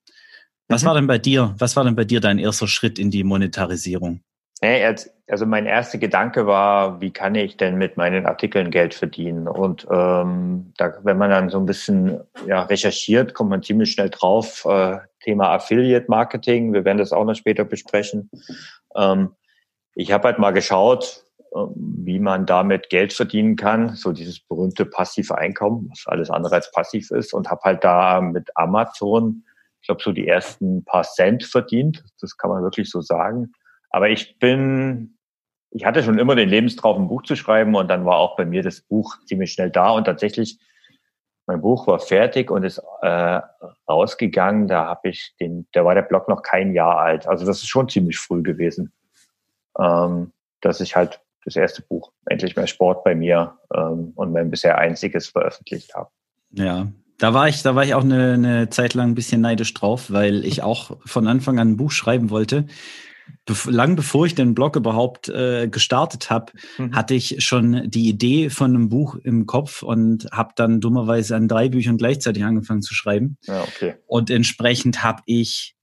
Was 0.69 0.85
mhm. 0.85 0.87
war 0.87 0.95
denn 0.95 1.07
bei 1.07 1.19
dir? 1.19 1.55
Was 1.59 1.77
war 1.77 1.85
denn 1.85 1.97
bei 1.97 2.07
dir 2.07 2.21
dein 2.21 2.39
erster 2.39 2.67
Schritt 2.67 2.99
in 2.99 3.11
die 3.11 3.25
Monetarisierung? 3.25 4.23
Also 4.63 5.47
mein 5.47 5.67
erster 5.67 5.99
Gedanke 5.99 6.47
war, 6.47 7.01
wie 7.01 7.11
kann 7.11 7.35
ich 7.35 7.57
denn 7.57 7.77
mit 7.77 7.97
meinen 7.97 8.27
Artikeln 8.27 8.71
Geld 8.71 8.95
verdienen? 8.95 9.49
Und 9.49 9.87
ähm, 9.91 10.73
da, 10.77 10.95
wenn 11.03 11.19
man 11.19 11.31
dann 11.31 11.51
so 11.51 11.59
ein 11.59 11.67
bisschen 11.67 12.21
ja, 12.47 12.63
recherchiert, 12.63 13.35
kommt 13.35 13.51
man 13.51 13.63
ziemlich 13.63 13.93
schnell 13.93 14.11
drauf. 14.11 14.65
Äh, 14.67 14.99
Thema 15.21 15.51
Affiliate 15.51 16.07
Marketing. 16.09 16.73
Wir 16.73 16.85
werden 16.85 16.99
das 16.99 17.13
auch 17.13 17.25
noch 17.25 17.35
später 17.35 17.65
besprechen. 17.65 18.31
Ähm, 18.95 19.35
ich 19.95 20.13
habe 20.13 20.29
halt 20.29 20.39
mal 20.39 20.51
geschaut, 20.51 21.25
äh, 21.53 21.59
wie 21.77 22.19
man 22.19 22.45
damit 22.45 22.91
Geld 22.91 23.15
verdienen 23.15 23.57
kann, 23.57 23.97
so 23.97 24.13
dieses 24.13 24.41
berühmte 24.41 24.85
passive 24.85 25.39
Einkommen, 25.39 25.89
was 25.91 26.05
alles 26.07 26.31
andere 26.31 26.57
als 26.57 26.71
passiv 26.71 27.11
ist, 27.11 27.33
und 27.33 27.51
habe 27.51 27.63
halt 27.65 27.85
da 27.85 28.21
mit 28.21 28.51
Amazon, 28.57 29.45
ich 29.81 29.89
glaube, 29.89 30.03
so 30.03 30.13
die 30.13 30.29
ersten 30.29 30.85
paar 30.85 31.05
Cent 31.05 31.45
verdient. 31.45 32.05
Das 32.21 32.37
kann 32.37 32.51
man 32.51 32.63
wirklich 32.63 32.91
so 32.91 33.01
sagen 33.01 33.53
Aber 33.95 34.09
ich 34.09 34.41
bin, 34.41 35.19
ich 35.71 35.85
hatte 35.85 36.03
schon 36.03 36.19
immer 36.19 36.35
den 36.35 36.49
Lebenstraum, 36.49 37.03
ein 37.03 37.07
Buch 37.07 37.23
zu 37.23 37.37
schreiben 37.37 37.77
und 37.77 37.87
dann 37.87 38.05
war 38.05 38.17
auch 38.17 38.35
bei 38.35 38.45
mir 38.45 38.65
das 38.65 38.81
Buch 38.81 39.19
ziemlich 39.25 39.53
schnell 39.53 39.71
da 39.71 39.91
und 39.91 40.03
tatsächlich 40.03 40.59
mein 41.47 41.61
Buch 41.61 41.87
war 41.87 42.01
fertig 42.01 42.51
und 42.51 42.65
ist 42.65 42.83
äh, 43.03 43.41
rausgegangen. 43.89 44.67
Da 44.67 44.87
habe 44.87 45.11
ich 45.11 45.37
den, 45.39 45.69
da 45.71 45.85
war 45.85 45.95
der 45.95 46.03
Blog 46.03 46.29
noch 46.29 46.43
kein 46.43 46.75
Jahr 46.75 46.99
alt. 46.99 47.29
Also 47.29 47.47
das 47.47 47.59
ist 47.59 47.69
schon 47.69 47.89
ziemlich 47.89 48.19
früh 48.19 48.43
gewesen, 48.43 48.93
ähm, 49.79 50.33
dass 50.61 50.81
ich 50.81 50.97
halt 50.97 51.21
das 51.45 51.55
erste 51.55 51.83
Buch 51.83 52.11
endlich 52.27 52.57
mehr 52.57 52.67
Sport 52.67 53.05
bei 53.05 53.15
mir 53.15 53.57
ähm, 53.73 54.11
und 54.17 54.33
mein 54.33 54.51
bisher 54.51 54.77
einziges 54.77 55.29
veröffentlicht 55.29 55.95
habe. 55.95 56.11
Ja, 56.51 56.89
da 57.19 57.33
war 57.33 57.47
ich, 57.47 57.63
da 57.63 57.77
war 57.77 57.85
ich 57.85 57.95
auch 57.95 58.03
eine, 58.03 58.33
eine 58.33 58.71
Zeit 58.71 58.95
lang 58.95 59.11
ein 59.11 59.15
bisschen 59.15 59.41
neidisch 59.41 59.73
drauf, 59.73 60.11
weil 60.11 60.45
ich 60.45 60.65
auch 60.65 60.97
von 61.07 61.29
Anfang 61.29 61.61
an 61.61 61.69
ein 61.69 61.77
Buch 61.77 61.93
schreiben 61.93 62.31
wollte 62.31 62.67
lang 63.67 63.97
bevor 63.97 64.27
ich 64.27 64.35
den 64.35 64.55
Blog 64.55 64.77
überhaupt 64.77 65.29
äh, 65.29 65.69
gestartet 65.69 66.31
habe, 66.31 66.53
mhm. 66.79 66.95
hatte 66.95 67.15
ich 67.15 67.45
schon 67.45 67.91
die 67.91 68.09
Idee 68.09 68.51
von 68.51 68.75
einem 68.75 68.89
Buch 68.89 69.17
im 69.17 69.47
Kopf 69.47 69.83
und 69.83 70.27
habe 70.33 70.53
dann 70.57 70.81
dummerweise 70.81 71.37
an 71.37 71.49
drei 71.49 71.69
Büchern 71.69 71.99
gleichzeitig 71.99 72.45
angefangen 72.45 72.83
zu 72.83 72.95
schreiben. 72.95 73.37
Ja, 73.43 73.63
okay. 73.63 73.97
Und 74.07 74.31
entsprechend 74.31 75.03
habe 75.03 75.23
ich 75.27 75.77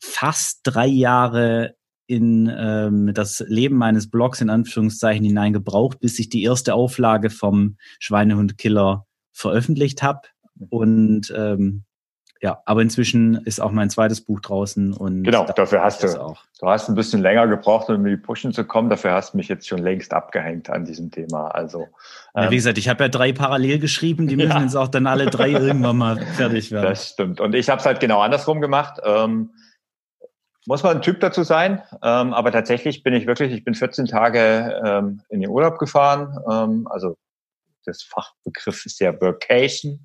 fast 0.00 0.60
drei 0.64 0.86
Jahre 0.86 1.76
in 2.06 2.52
ähm, 2.54 3.12
das 3.14 3.42
Leben 3.46 3.76
meines 3.76 4.10
Blogs 4.10 4.40
in 4.40 4.50
Anführungszeichen 4.50 5.24
hineingebraucht, 5.24 6.00
bis 6.00 6.18
ich 6.18 6.28
die 6.28 6.42
erste 6.42 6.74
Auflage 6.74 7.30
vom 7.30 7.76
Schweinehundkiller 8.00 9.06
veröffentlicht 9.32 10.02
habe. 10.02 10.20
Mhm. 10.54 10.66
Und 10.68 11.34
ähm, 11.36 11.84
ja, 12.42 12.60
aber 12.66 12.82
inzwischen 12.82 13.36
ist 13.44 13.60
auch 13.60 13.70
mein 13.70 13.88
zweites 13.88 14.20
Buch 14.20 14.40
draußen 14.40 14.92
und 14.92 15.22
genau, 15.22 15.44
dafür 15.44 15.80
hast 15.80 16.02
du 16.02 16.20
auch. 16.20 16.42
Du 16.58 16.66
hast 16.66 16.88
ein 16.88 16.96
bisschen 16.96 17.22
länger 17.22 17.46
gebraucht, 17.46 17.88
um 17.88 18.04
in 18.04 18.16
die 18.16 18.16
Pushen 18.16 18.52
zu 18.52 18.64
kommen. 18.64 18.90
Dafür 18.90 19.12
hast 19.12 19.32
du 19.32 19.36
mich 19.36 19.46
jetzt 19.46 19.68
schon 19.68 19.78
längst 19.78 20.12
abgehängt 20.12 20.68
an 20.68 20.84
diesem 20.84 21.12
Thema. 21.12 21.46
Also 21.48 21.86
ja, 22.34 22.42
wie 22.42 22.46
ähm, 22.46 22.50
gesagt, 22.50 22.78
ich 22.78 22.88
habe 22.88 23.04
ja 23.04 23.08
drei 23.08 23.32
parallel 23.32 23.78
geschrieben. 23.78 24.26
Die 24.26 24.34
müssen 24.36 24.50
ja. 24.50 24.60
jetzt 24.60 24.74
auch 24.74 24.88
dann 24.88 25.06
alle 25.06 25.26
drei 25.26 25.50
irgendwann 25.52 25.96
mal 25.96 26.20
fertig 26.36 26.72
werden. 26.72 26.86
Das 26.86 27.10
stimmt. 27.10 27.40
Und 27.40 27.54
ich 27.54 27.68
habe 27.68 27.78
es 27.78 27.86
halt 27.86 28.00
genau 28.00 28.20
andersrum 28.20 28.60
gemacht. 28.60 29.00
Ähm, 29.04 29.50
muss 30.66 30.82
man 30.82 30.96
ein 30.96 31.02
Typ 31.02 31.20
dazu 31.20 31.44
sein, 31.44 31.82
ähm, 32.02 32.34
aber 32.34 32.50
tatsächlich 32.50 33.04
bin 33.04 33.14
ich 33.14 33.26
wirklich, 33.28 33.52
ich 33.52 33.64
bin 33.64 33.74
14 33.74 34.06
Tage 34.06 34.80
ähm, 34.84 35.22
in 35.28 35.40
den 35.40 35.50
Urlaub 35.50 35.78
gefahren. 35.78 36.36
Ähm, 36.50 36.88
also 36.90 37.16
das 37.84 38.02
Fachbegriff 38.02 38.84
ist 38.84 38.98
ja 38.98 39.12
Vacation 39.20 40.00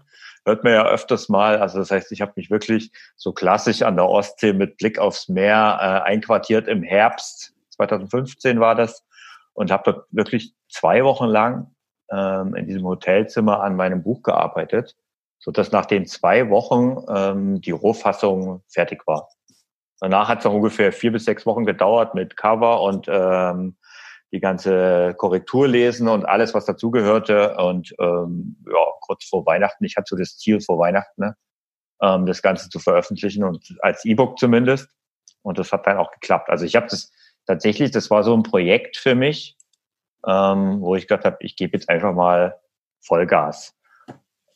hört 0.48 0.64
man 0.64 0.74
ja 0.74 0.86
öfters 0.86 1.30
mal. 1.30 1.60
Also 1.60 1.78
das 1.80 1.92
heißt, 1.92 2.12
ich 2.12 2.22
habe 2.22 2.34
mich 2.36 2.50
wirklich 2.50 2.92
so 3.16 3.34
klassisch 3.34 3.82
an 3.82 3.98
der 3.98 4.08
Ostsee 4.08 4.54
mit 4.54 4.78
Blick 4.78 4.98
aufs 4.98 5.28
Meer 5.28 5.78
äh, 5.80 6.10
einquartiert 6.10 6.68
im 6.68 6.84
Herbst 6.84 7.54
2015 7.72 8.60
war 8.60 8.74
das 8.74 9.06
und 9.54 9.72
habe 9.72 9.92
dort 9.92 10.06
wirklich 10.12 10.54
zwei 10.70 11.04
Wochen 11.04 11.26
lang 11.26 11.76
ähm, 12.12 12.56
in 12.56 12.66
diesem 12.66 12.86
Hotelzimmer 12.86 13.62
an 13.62 13.76
meinem 13.76 14.04
Buch 14.04 14.24
gearbeitet, 14.24 14.96
so 15.38 15.52
dass 15.52 15.72
nach 15.72 15.86
den 15.86 16.08
zwei 16.08 16.50
Wochen 16.50 17.04
ähm, 17.10 17.62
die 17.62 17.72
Rohfassung 17.72 18.64
fertig 18.68 19.06
war. 19.06 19.30
Danach 20.00 20.28
hat 20.30 20.40
es 20.40 20.46
ungefähr 20.46 20.92
vier 20.92 21.12
bis 21.12 21.26
sechs 21.26 21.46
Wochen 21.46 21.66
gedauert 21.66 22.14
mit 22.14 22.38
Cover 22.38 22.82
und 22.82 23.08
ähm, 23.10 23.78
die 24.32 24.40
ganze 24.40 25.14
Korrektur 25.18 25.68
lesen 25.68 26.08
und 26.08 26.26
alles, 26.26 26.54
was 26.54 26.66
dazugehörte. 26.66 27.56
Und 27.58 27.94
ähm, 28.00 28.58
ja, 28.66 28.86
kurz 29.02 29.26
vor 29.26 29.46
Weihnachten, 29.46 29.86
ich 29.86 29.96
hatte 29.96 30.10
so 30.10 30.16
das 30.18 30.38
Ziel 30.38 30.60
vor 30.60 30.80
Weihnachten, 30.80 31.22
ne, 31.22 31.36
ähm, 32.02 32.26
das 32.26 32.42
Ganze 32.42 32.70
zu 32.70 32.80
veröffentlichen 32.80 33.44
und 33.44 33.78
als 33.82 34.04
E-Book 34.06 34.38
zumindest. 34.38 34.90
Und 35.44 35.60
das 35.60 35.72
hat 35.72 35.88
dann 35.88 35.98
auch 35.98 36.12
geklappt. 36.12 36.50
Also 36.50 36.66
ich 36.66 36.76
habe 36.76 36.88
das 36.88 37.12
tatsächlich, 37.46 37.92
das 37.92 38.10
war 38.10 38.24
so 38.24 38.36
ein 38.36 38.44
Projekt 38.44 38.98
für 38.98 39.16
mich, 39.16 39.58
ähm, 40.28 40.82
wo 40.82 40.96
ich 40.96 41.08
gedacht 41.08 41.26
habe, 41.26 41.38
ich 41.40 41.56
gebe 41.56 41.78
jetzt 41.78 41.90
einfach 41.90 42.14
mal 42.14 42.60
Vollgas 43.00 43.77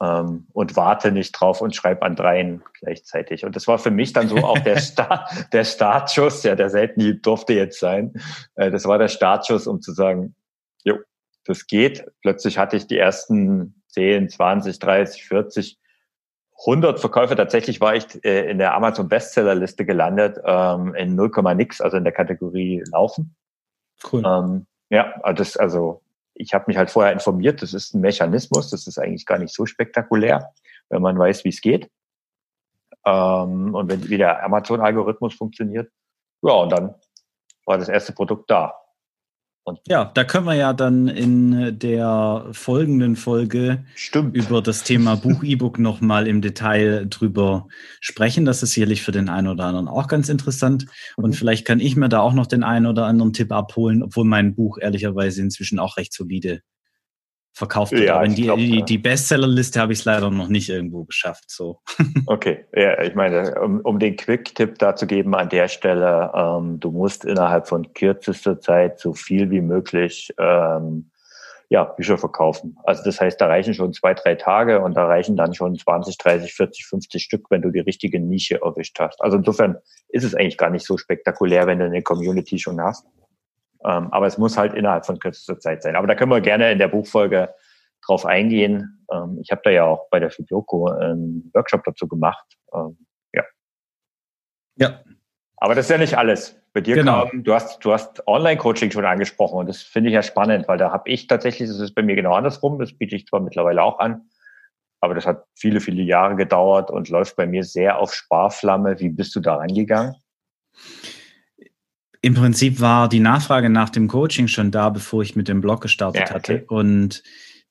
ähm, 0.02 0.48
und 0.54 0.76
warte 0.76 1.12
nicht 1.12 1.32
drauf 1.34 1.62
und 1.62 1.76
schreibe 1.76 2.02
an 2.02 2.16
dreien 2.16 2.64
gleichzeitig. 2.80 3.46
Und 3.46 3.56
das 3.56 3.68
war 3.68 3.78
für 3.78 3.92
mich 3.92 4.14
dann 4.14 4.28
so 4.28 4.38
auch 4.38 4.60
der, 4.60 4.78
Start, 4.80 5.54
der 5.54 5.64
Startschuss, 5.64 6.44
ja, 6.44 6.56
der 6.56 6.70
selten 6.70 7.22
durfte 7.22 7.54
jetzt 7.54 7.80
sein. 7.80 8.14
Äh, 8.56 8.72
das 8.72 8.86
war 8.86 8.98
der 8.98 9.10
Startschuss, 9.10 9.68
um 9.68 9.82
zu 9.82 9.94
sagen, 9.94 10.36
jo, 10.84 10.98
das 11.46 11.68
geht. 11.68 12.06
Plötzlich 12.22 12.58
hatte 12.58 12.78
ich 12.78 12.88
die 12.88 12.98
ersten 12.98 13.84
10, 13.90 14.30
20, 14.30 14.80
30, 14.80 15.24
40, 15.26 15.80
100 16.66 17.00
Verkäufe. 17.00 17.36
Tatsächlich 17.36 17.80
war 17.80 17.96
ich 17.96 18.24
äh, 18.26 18.50
in 18.50 18.58
der 18.58 18.74
Amazon 18.74 19.08
Bestsellerliste 19.08 19.86
gelandet 19.86 20.40
ähm, 20.44 20.96
in 20.96 21.16
0, 21.16 21.32
nix, 21.56 21.80
also 21.80 21.98
in 21.98 22.04
der 22.04 22.14
Kategorie 22.14 22.84
Laufen. 22.92 23.36
Cool. 24.12 24.24
Ähm, 24.26 24.66
ja, 24.90 25.14
das, 25.34 25.58
also 25.58 26.02
ich 26.34 26.54
habe 26.54 26.66
mich 26.68 26.78
halt 26.78 26.90
vorher 26.90 27.14
informiert, 27.14 27.62
das 27.62 27.74
ist 27.74 27.94
ein 27.94 28.02
Mechanismus, 28.02 28.70
das 28.70 28.88
ist 28.88 28.98
eigentlich 28.98 29.26
gar 29.26 29.38
nicht 29.38 29.54
so 29.54 29.66
spektakulär, 29.66 30.54
wenn 30.90 31.02
man 31.02 31.18
weiß, 31.18 31.44
wie 31.44 31.50
es 31.50 31.62
geht. 31.62 31.90
Ähm, 33.06 33.74
und 33.74 33.90
wenn, 33.90 34.10
wie 34.10 34.18
der 34.18 34.44
Amazon-Algorithmus 34.44 35.34
funktioniert. 35.34 35.92
Ja, 36.42 36.54
und 36.54 36.72
dann 36.72 36.96
war 37.66 37.78
das 37.78 37.90
erste 37.90 38.14
Produkt 38.14 38.50
da. 38.50 38.81
Und 39.64 39.80
ja, 39.88 40.06
da 40.06 40.24
können 40.24 40.48
wir 40.48 40.56
ja 40.56 40.74
dann 40.74 41.08
in 41.08 41.78
der 41.78 42.48
folgenden 42.52 43.16
Folge 43.16 43.86
Stimmt. 43.96 44.36
über 44.36 44.62
das 44.62 44.84
Thema 44.84 45.16
Buch 45.18 45.44
E-Book 45.44 45.78
nochmal 45.78 46.28
im 46.28 46.42
Detail 46.42 47.06
drüber 47.08 47.68
sprechen. 48.00 48.46
Das 48.46 48.64
ist 48.64 48.74
sicherlich 48.74 49.04
für 49.04 49.12
den 49.12 49.30
einen 49.30 49.48
oder 49.48 49.66
anderen 49.66 49.88
auch 49.88 50.08
ganz 50.08 50.30
interessant. 50.30 50.86
Mhm. 51.18 51.26
Und 51.26 51.36
vielleicht 51.36 51.66
kann 51.66 51.80
ich 51.80 51.96
mir 51.96 52.10
da 52.10 52.22
auch 52.22 52.34
noch 52.34 52.48
den 52.48 52.64
einen 52.64 52.88
oder 52.88 53.06
anderen 53.06 53.34
Tipp 53.34 53.52
abholen, 53.52 54.02
obwohl 54.02 54.26
mein 54.26 54.56
Buch 54.56 54.80
ehrlicherweise 54.82 55.42
inzwischen 55.42 55.78
auch 55.78 55.98
recht 55.98 56.14
solide 56.14 56.62
verkauft 57.54 57.92
wird. 57.92 58.06
Ja, 58.06 58.16
Aber 58.16 58.26
in 58.26 58.36
die, 58.36 58.44
glaub, 58.44 58.58
die, 58.58 58.84
die 58.84 58.98
Bestsellerliste 58.98 59.80
habe 59.80 59.94
ich 59.94 60.00
es 60.00 60.06
leider 60.06 60.30
noch 60.30 60.48
nicht 60.48 60.70
irgendwo 60.70 61.04
geschafft. 61.04 61.46
So. 61.48 61.82
Okay, 62.28 62.66
ja, 62.74 63.02
ich 63.02 63.16
meine, 63.16 63.60
um, 63.60 63.82
um 63.82 64.00
den 64.00 64.16
Quick-Tipp 64.16 64.78
da 64.78 64.96
zu 64.96 65.08
geben 65.08 65.36
an 65.36 65.50
der 65.50 65.68
Stelle, 65.68 66.32
ähm, 66.34 66.80
du 66.80 66.92
musst 66.92 67.26
innerhalb 67.26 67.68
von 67.68 67.94
kürzester 67.94 68.60
Zeit 68.60 69.00
so 69.00 69.14
viel 69.14 69.50
wie 69.50 69.62
möglich 69.62 70.34
ähm, 70.40 71.12
ja, 71.72 71.86
Bücher 71.86 72.18
verkaufen. 72.18 72.78
Also 72.84 73.02
das 73.04 73.22
heißt, 73.22 73.40
da 73.40 73.48
reichen 73.48 73.74
schon 73.74 73.94
zwei, 73.94 74.14
drei 74.14 74.36
Tage 74.36 74.82
und 74.82 74.94
da 74.96 75.06
reichen 75.06 75.38
dann 75.38 75.54
schon 75.54 75.78
20, 75.78 76.18
30, 76.18 76.54
40, 76.54 76.86
50 76.86 77.24
Stück, 77.24 77.46
wenn 77.50 77.62
du 77.62 77.72
die 77.72 77.80
richtige 77.80 78.20
Nische 78.20 78.60
erwischt 78.62 79.00
hast. 79.00 79.22
Also 79.22 79.38
insofern 79.38 79.78
ist 80.10 80.26
es 80.26 80.36
eigentlich 80.36 80.58
gar 80.58 80.70
nicht 80.70 80.86
so 80.86 80.98
spektakulär, 80.98 81.68
wenn 81.68 81.80
du 81.80 81.86
eine 81.86 82.02
Community 82.02 82.60
schon 82.60 82.82
hast. 82.82 83.06
Ähm, 83.86 84.12
aber 84.12 84.28
es 84.28 84.38
muss 84.38 84.58
halt 84.58 84.74
innerhalb 84.74 85.06
von 85.06 85.20
kürzester 85.20 85.60
Zeit 85.60 85.84
sein. 85.84 85.96
Aber 85.96 86.08
da 86.08 86.16
können 86.16 86.32
wir 86.32 86.42
gerne 86.42 86.72
in 86.72 86.80
der 86.80 86.88
Buchfolge 86.88 87.54
drauf 88.06 88.26
eingehen. 88.26 89.06
Ähm, 89.12 89.40
ich 89.42 89.52
habe 89.52 89.62
da 89.64 89.70
ja 89.72 89.86
auch 89.86 90.10
bei 90.10 90.20
der 90.20 90.32
Fibloco 90.32 90.88
einen 90.88 91.50
Workshop 91.54 91.84
dazu 91.84 92.08
gemacht. 92.08 92.46
Ähm, 92.74 92.98
ja. 93.34 93.44
Ja. 94.78 95.00
Aber 95.58 95.76
das 95.76 95.86
ist 95.86 95.92
ja 95.92 95.98
nicht 95.98 96.18
alles. 96.18 96.60
Bei 96.74 96.82
dir 96.82 96.96
genau. 96.96 97.28
kam, 97.28 97.44
du 97.44 97.54
hast, 97.54 97.84
du 97.84 97.92
hast 97.92 98.26
Online-Coaching 98.28 98.92
schon 98.92 99.06
angesprochen 99.06 99.60
und 99.60 99.68
das 99.68 99.82
finde 99.82 100.10
ich 100.10 100.14
ja 100.14 100.24
spannend, 100.24 100.68
weil 100.68 100.78
da 100.78 100.92
habe 100.92 101.10
ich 101.10 101.28
tatsächlich, 101.28 101.68
das 101.68 101.80
ist 101.80 101.94
bei 101.94 102.02
mir 102.02 102.16
genau 102.16 102.34
andersrum, 102.34 102.80
das 102.80 102.94
biete 102.94 103.16
ich 103.16 103.28
zwar 103.28 103.42
mittlerweile 103.42 103.84
auch 103.84 104.00
an, 104.00 104.30
aber 105.02 105.14
das 105.14 105.26
hat 105.26 105.44
viele, 105.54 105.82
viele 105.82 106.02
Jahre 106.02 106.36
gedauert 106.36 106.90
und 106.90 107.10
läuft 107.10 107.36
bei 107.36 107.46
mir 107.46 107.64
sehr 107.64 108.00
auf 108.00 108.14
Sparflamme. 108.14 109.00
Wie 109.00 109.10
bist 109.10 109.36
du 109.36 109.42
da 109.42 109.56
rangegangen? 109.56 110.16
Im 112.22 112.36
Prinzip 112.36 112.80
war 112.80 113.10
die 113.10 113.20
Nachfrage 113.20 113.70
nach 113.70 113.90
dem 113.90 114.08
Coaching 114.08 114.48
schon 114.48 114.72
da, 114.72 114.90
bevor 114.90 115.24
ich 115.24 115.36
mit 115.36 115.48
dem 115.48 115.62
Blog 115.62 115.82
gestartet 115.82 116.30
ja, 116.30 116.36
okay. 116.36 116.36
hatte. 116.36 116.66
Und 116.68 117.24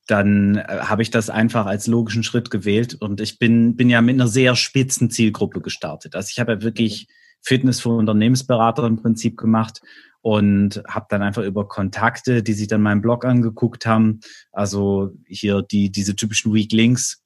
dann 0.07 0.57
äh, 0.57 0.79
habe 0.81 1.01
ich 1.01 1.09
das 1.09 1.29
einfach 1.29 1.65
als 1.65 1.87
logischen 1.87 2.23
Schritt 2.23 2.51
gewählt. 2.51 2.95
Und 2.95 3.21
ich 3.21 3.39
bin, 3.39 3.75
bin 3.77 3.89
ja 3.89 4.01
mit 4.01 4.15
einer 4.15 4.27
sehr 4.27 4.55
spitzen 4.55 5.09
Zielgruppe 5.09 5.61
gestartet. 5.61 6.15
Also 6.15 6.29
ich 6.31 6.39
habe 6.39 6.53
ja 6.53 6.61
wirklich 6.61 7.07
Fitness 7.41 7.79
für 7.79 7.89
Unternehmensberater 7.89 8.85
im 8.85 8.97
Prinzip 8.97 9.37
gemacht 9.37 9.81
und 10.21 10.83
habe 10.87 11.07
dann 11.09 11.21
einfach 11.21 11.43
über 11.43 11.67
Kontakte, 11.67 12.43
die 12.43 12.53
sich 12.53 12.67
dann 12.67 12.81
meinen 12.81 13.01
Blog 13.01 13.25
angeguckt 13.25 13.85
haben, 13.85 14.19
also 14.51 15.11
hier 15.25 15.63
die 15.63 15.91
diese 15.91 16.15
typischen 16.15 16.53
Weak 16.53 16.71
Links 16.71 17.23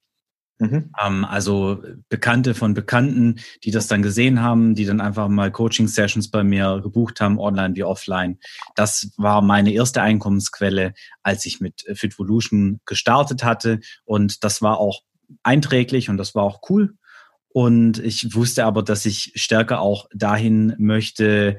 Mhm. 0.58 0.90
Ähm, 1.02 1.24
also 1.24 1.82
Bekannte 2.08 2.54
von 2.54 2.74
Bekannten, 2.74 3.40
die 3.64 3.70
das 3.70 3.88
dann 3.88 4.02
gesehen 4.02 4.40
haben, 4.40 4.74
die 4.74 4.86
dann 4.86 5.00
einfach 5.00 5.28
mal 5.28 5.50
Coaching-Sessions 5.50 6.30
bei 6.30 6.44
mir 6.44 6.80
gebucht 6.82 7.20
haben, 7.20 7.38
online 7.38 7.74
wie 7.74 7.84
offline. 7.84 8.38
Das 8.74 9.10
war 9.16 9.42
meine 9.42 9.72
erste 9.72 10.00
Einkommensquelle, 10.00 10.94
als 11.22 11.44
ich 11.46 11.60
mit 11.60 11.84
Fitvolution 11.94 12.80
gestartet 12.86 13.44
hatte. 13.44 13.80
Und 14.04 14.44
das 14.44 14.62
war 14.62 14.78
auch 14.78 15.02
einträglich 15.42 16.08
und 16.08 16.16
das 16.16 16.34
war 16.34 16.44
auch 16.44 16.60
cool. 16.70 16.94
Und 17.48 17.98
ich 17.98 18.34
wusste 18.34 18.64
aber, 18.64 18.82
dass 18.82 19.06
ich 19.06 19.32
stärker 19.34 19.80
auch 19.80 20.08
dahin 20.14 20.74
möchte, 20.78 21.58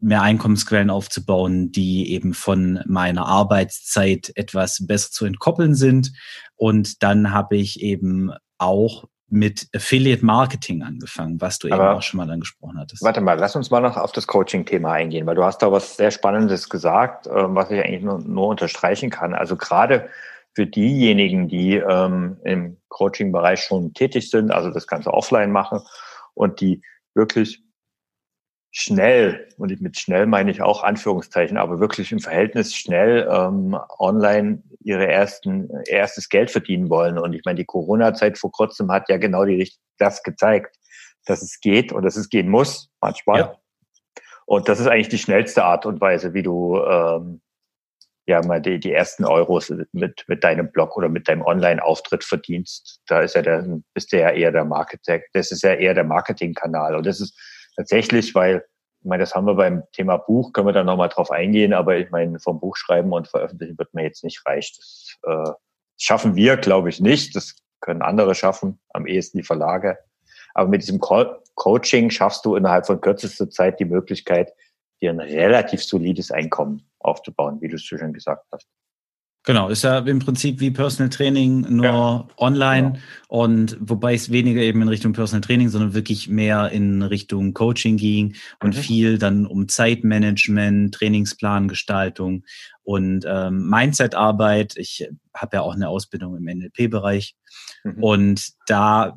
mehr 0.00 0.22
Einkommensquellen 0.22 0.90
aufzubauen, 0.90 1.72
die 1.72 2.12
eben 2.12 2.34
von 2.34 2.80
meiner 2.86 3.26
Arbeitszeit 3.26 4.32
etwas 4.34 4.86
besser 4.86 5.10
zu 5.10 5.24
entkoppeln 5.26 5.74
sind. 5.74 6.12
Und 6.56 7.02
dann 7.02 7.32
habe 7.32 7.56
ich 7.56 7.82
eben 7.82 8.32
auch 8.58 9.04
mit 9.30 9.68
Affiliate 9.74 10.24
Marketing 10.24 10.82
angefangen, 10.82 11.40
was 11.40 11.58
du 11.58 11.68
Aber 11.68 11.84
eben 11.84 11.98
auch 11.98 12.02
schon 12.02 12.18
mal 12.18 12.30
angesprochen 12.30 12.78
hattest. 12.78 13.02
Warte 13.02 13.20
mal, 13.20 13.38
lass 13.38 13.54
uns 13.54 13.70
mal 13.70 13.80
noch 13.80 13.96
auf 13.96 14.12
das 14.12 14.26
Coaching-Thema 14.26 14.92
eingehen, 14.92 15.24
weil 15.26 15.36
du 15.36 15.44
hast 15.44 15.58
da 15.58 15.70
was 15.70 15.96
sehr 15.96 16.10
Spannendes 16.10 16.68
gesagt, 16.68 17.28
ähm, 17.28 17.54
was 17.54 17.70
ich 17.70 17.78
eigentlich 17.78 18.02
nur, 18.02 18.18
nur 18.18 18.48
unterstreichen 18.48 19.08
kann. 19.08 19.32
Also 19.34 19.56
gerade 19.56 20.08
für 20.52 20.66
diejenigen, 20.66 21.48
die 21.48 21.76
ähm, 21.76 22.38
im 22.42 22.76
Coaching-Bereich 22.88 23.60
schon 23.60 23.94
tätig 23.94 24.30
sind, 24.30 24.50
also 24.50 24.70
das 24.70 24.88
Ganze 24.88 25.14
offline 25.14 25.52
machen 25.52 25.80
und 26.34 26.60
die 26.60 26.82
wirklich 27.14 27.62
schnell, 28.70 29.48
und 29.56 29.80
mit 29.80 29.98
schnell 29.98 30.26
meine 30.26 30.50
ich 30.50 30.62
auch 30.62 30.82
Anführungszeichen, 30.84 31.56
aber 31.56 31.80
wirklich 31.80 32.12
im 32.12 32.20
Verhältnis 32.20 32.74
schnell 32.74 33.28
ähm, 33.30 33.76
online 33.98 34.62
ihre 34.80 35.06
ersten 35.06 35.68
erstes 35.86 36.28
Geld 36.28 36.50
verdienen 36.50 36.88
wollen. 36.88 37.18
Und 37.18 37.32
ich 37.32 37.42
meine, 37.44 37.56
die 37.56 37.64
Corona-Zeit 37.64 38.38
vor 38.38 38.52
kurzem 38.52 38.90
hat 38.92 39.08
ja 39.08 39.16
genau 39.16 39.44
die, 39.44 39.70
das 39.98 40.22
gezeigt, 40.22 40.76
dass 41.26 41.42
es 41.42 41.60
geht 41.60 41.92
und 41.92 42.04
dass 42.04 42.16
es 42.16 42.28
gehen 42.28 42.48
muss, 42.48 42.90
manchmal. 43.00 43.40
Ja. 43.40 43.56
Und 44.46 44.68
das 44.68 44.80
ist 44.80 44.86
eigentlich 44.86 45.08
die 45.08 45.18
schnellste 45.18 45.64
Art 45.64 45.84
und 45.86 46.00
Weise, 46.00 46.32
wie 46.32 46.42
du 46.42 46.78
ähm, 46.78 47.40
ja 48.26 48.42
mal 48.42 48.60
die, 48.60 48.78
die 48.78 48.92
ersten 48.92 49.24
Euros 49.24 49.72
mit, 49.92 50.24
mit 50.28 50.44
deinem 50.44 50.70
Blog 50.70 50.96
oder 50.96 51.08
mit 51.08 51.28
deinem 51.28 51.42
Online-Auftritt 51.42 52.24
verdienst. 52.24 53.00
Da 53.06 53.20
ist 53.20 53.34
ja 53.34 53.42
der, 53.42 53.66
bist 53.94 54.12
du 54.12 54.18
ja 54.18 54.30
eher 54.30 54.52
der 54.52 54.64
Marketing, 54.64 55.22
das 55.32 55.50
ist 55.50 55.62
ja 55.62 55.74
eher 55.74 55.94
der 55.94 56.04
Marketingkanal. 56.04 56.94
Und 56.94 57.06
das 57.06 57.20
ist 57.20 57.38
tatsächlich, 57.80 58.34
weil, 58.34 58.64
ich 59.00 59.08
meine, 59.08 59.22
das 59.22 59.34
haben 59.34 59.46
wir 59.46 59.54
beim 59.54 59.82
Thema 59.92 60.18
Buch, 60.18 60.52
können 60.52 60.68
wir 60.68 60.72
da 60.72 60.84
nochmal 60.84 61.08
drauf 61.08 61.30
eingehen, 61.30 61.72
aber 61.72 61.96
ich 61.96 62.10
meine, 62.10 62.38
vom 62.38 62.60
Buch 62.60 62.76
schreiben 62.76 63.12
und 63.12 63.28
veröffentlichen 63.28 63.78
wird 63.78 63.94
mir 63.94 64.02
jetzt 64.02 64.22
nicht 64.22 64.44
reich. 64.46 64.74
Das 64.76 65.16
äh, 65.22 65.52
schaffen 65.96 66.36
wir, 66.36 66.56
glaube 66.56 66.90
ich, 66.90 67.00
nicht. 67.00 67.34
Das 67.34 67.56
können 67.80 68.02
andere 68.02 68.34
schaffen, 68.34 68.78
am 68.90 69.06
ehesten 69.06 69.38
die 69.38 69.44
Verlage. 69.44 69.98
Aber 70.52 70.68
mit 70.68 70.82
diesem 70.82 71.00
Co 71.00 71.36
Coaching 71.54 72.10
schaffst 72.10 72.44
du 72.46 72.56
innerhalb 72.56 72.86
von 72.86 73.00
kürzester 73.00 73.50
Zeit 73.50 73.80
die 73.80 73.84
Möglichkeit, 73.84 74.52
dir 75.02 75.10
ein 75.10 75.20
relativ 75.20 75.82
solides 75.82 76.30
Einkommen 76.30 76.88
aufzubauen, 76.98 77.60
wie 77.60 77.68
du 77.68 77.76
es 77.76 77.82
schon 77.82 78.12
gesagt 78.12 78.46
hast. 78.52 78.66
Genau, 79.50 79.68
ist 79.68 79.82
ja 79.82 79.98
im 79.98 80.20
Prinzip 80.20 80.60
wie 80.60 80.70
Personal 80.70 81.10
Training, 81.10 81.62
nur 81.68 81.84
ja, 81.84 82.28
online. 82.36 82.92
Genau. 82.92 83.02
Und 83.26 83.76
wobei 83.80 84.14
es 84.14 84.30
weniger 84.30 84.60
eben 84.60 84.80
in 84.80 84.86
Richtung 84.86 85.12
Personal 85.12 85.40
Training, 85.40 85.70
sondern 85.70 85.92
wirklich 85.92 86.28
mehr 86.28 86.70
in 86.70 87.02
Richtung 87.02 87.52
Coaching 87.52 87.96
ging 87.96 88.36
und 88.62 88.76
mhm. 88.76 88.80
viel 88.80 89.18
dann 89.18 89.46
um 89.46 89.66
Zeitmanagement, 89.66 90.94
Trainingsplangestaltung 90.94 92.44
und 92.84 93.24
ähm, 93.26 93.68
Mindset-Arbeit. 93.68 94.74
Ich 94.76 95.08
habe 95.34 95.56
ja 95.56 95.62
auch 95.62 95.74
eine 95.74 95.88
Ausbildung 95.88 96.36
im 96.36 96.44
NLP-Bereich. 96.44 97.34
Mhm. 97.82 98.04
Und 98.04 98.48
da 98.68 99.16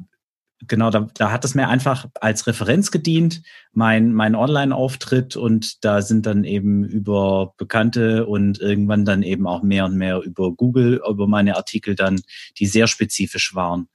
genau, 0.67 0.89
da, 0.89 1.07
da 1.13 1.31
hat 1.31 1.45
es 1.45 1.55
mir 1.55 1.67
einfach 1.67 2.07
als 2.19 2.47
Referenz 2.47 2.91
gedient, 2.91 3.41
mein, 3.71 4.13
mein 4.13 4.35
Online-Auftritt 4.35 5.35
und 5.35 5.83
da 5.83 6.01
sind 6.01 6.25
dann 6.25 6.43
eben 6.43 6.83
über 6.83 7.53
Bekannte 7.57 8.25
und 8.25 8.59
irgendwann 8.59 9.05
dann 9.05 9.23
eben 9.23 9.47
auch 9.47 9.63
mehr 9.63 9.85
und 9.85 9.95
mehr 9.95 10.21
über 10.21 10.51
Google, 10.51 11.01
über 11.09 11.27
meine 11.27 11.55
Artikel 11.55 11.95
dann, 11.95 12.21
die 12.57 12.65
sehr 12.65 12.87
spezifisch 12.87 13.55
waren, 13.55 13.87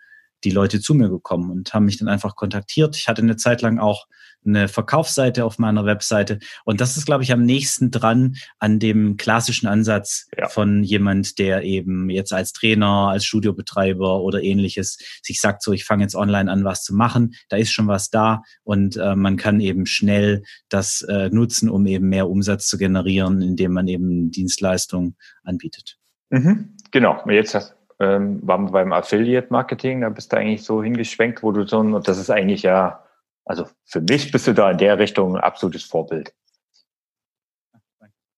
die 0.45 0.51
Leute 0.51 0.81
zu 0.81 0.95
mir 0.95 1.09
gekommen 1.09 1.51
und 1.51 1.73
haben 1.75 1.85
mich 1.85 1.99
dann 1.99 2.09
einfach 2.09 2.37
kontaktiert. 2.37 2.97
Ich 2.97 3.09
hatte 3.09 3.23
eine 3.23 3.37
Zeit 3.37 3.63
lang 3.63 3.79
auch 3.79 4.07
eine 4.47 4.69
Verkaufsseite 4.69 5.45
auf 5.45 5.59
meiner 5.59 5.85
Webseite. 5.85 6.39
Und 6.65 6.81
das 6.81 6.97
ist, 6.97 7.07
glaube 7.07 7.23
ich, 7.23 7.33
am 7.33 7.43
nächsten 7.43 7.91
dran 7.91 8.37
an 8.59 8.79
dem 8.79 9.17
klassischen 9.17 9.67
Ansatz 9.67 10.29
ja. 10.37 10.49
von 10.49 10.85
jemand, 10.85 11.39
der 11.39 11.65
eben 11.65 12.09
jetzt 12.09 12.33
als 12.33 12.53
Trainer, 12.53 13.09
als 13.09 13.25
Studiobetreiber 13.25 14.21
oder 14.21 14.43
ähnliches 14.43 14.99
sich 15.23 15.41
sagt, 15.41 15.63
so, 15.63 15.73
ich 15.73 15.85
fange 15.85 16.05
jetzt 16.05 16.15
online 16.15 16.51
an, 16.51 16.65
was 16.65 16.83
zu 16.83 16.95
machen. 16.95 17.35
Da 17.49 17.57
ist 17.57 17.73
schon 17.73 17.89
was 17.89 18.11
da 18.11 18.43
und 18.63 18.97
äh, 18.97 19.15
man 19.15 19.37
kann 19.37 19.61
eben 19.61 19.87
schnell 19.87 20.43
das 20.69 21.03
äh, 21.03 21.29
nutzen, 21.31 21.69
um 21.69 21.87
eben 21.87 22.09
mehr 22.09 22.29
Umsatz 22.29 22.67
zu 22.67 22.79
generieren, 22.79 23.43
indem 23.43 23.73
man 23.73 23.89
eben 23.89 24.31
Dienstleistungen 24.31 25.17
anbietet. 25.43 25.99
Mhm. 26.31 26.77
Genau. 26.91 27.23
Jetzt 27.29 27.55
hast, 27.55 27.78
ähm, 28.01 28.41
waren 28.47 28.65
wir 28.65 28.73
beim 28.73 28.93
Affiliate 28.93 29.49
Marketing, 29.51 30.03
da 30.03 30.09
bist 30.09 30.33
du 30.33 30.37
eigentlich 30.37 30.65
so 30.65 30.83
hingeschwenkt, 30.83 31.43
wo 31.43 31.53
du 31.53 31.67
so, 31.67 31.79
und 31.79 32.07
das 32.07 32.19
ist 32.19 32.31
eigentlich 32.31 32.63
ja 32.63 33.03
also 33.49 33.67
für 33.87 34.03
mich 34.03 34.31
bist 34.31 34.47
du 34.47 34.53
da 34.53 34.71
in 34.71 34.79
der 34.79 34.99
Richtung 34.99 35.35
ein 35.35 35.43
absolutes 35.43 35.83
Vorbild. 35.83 36.33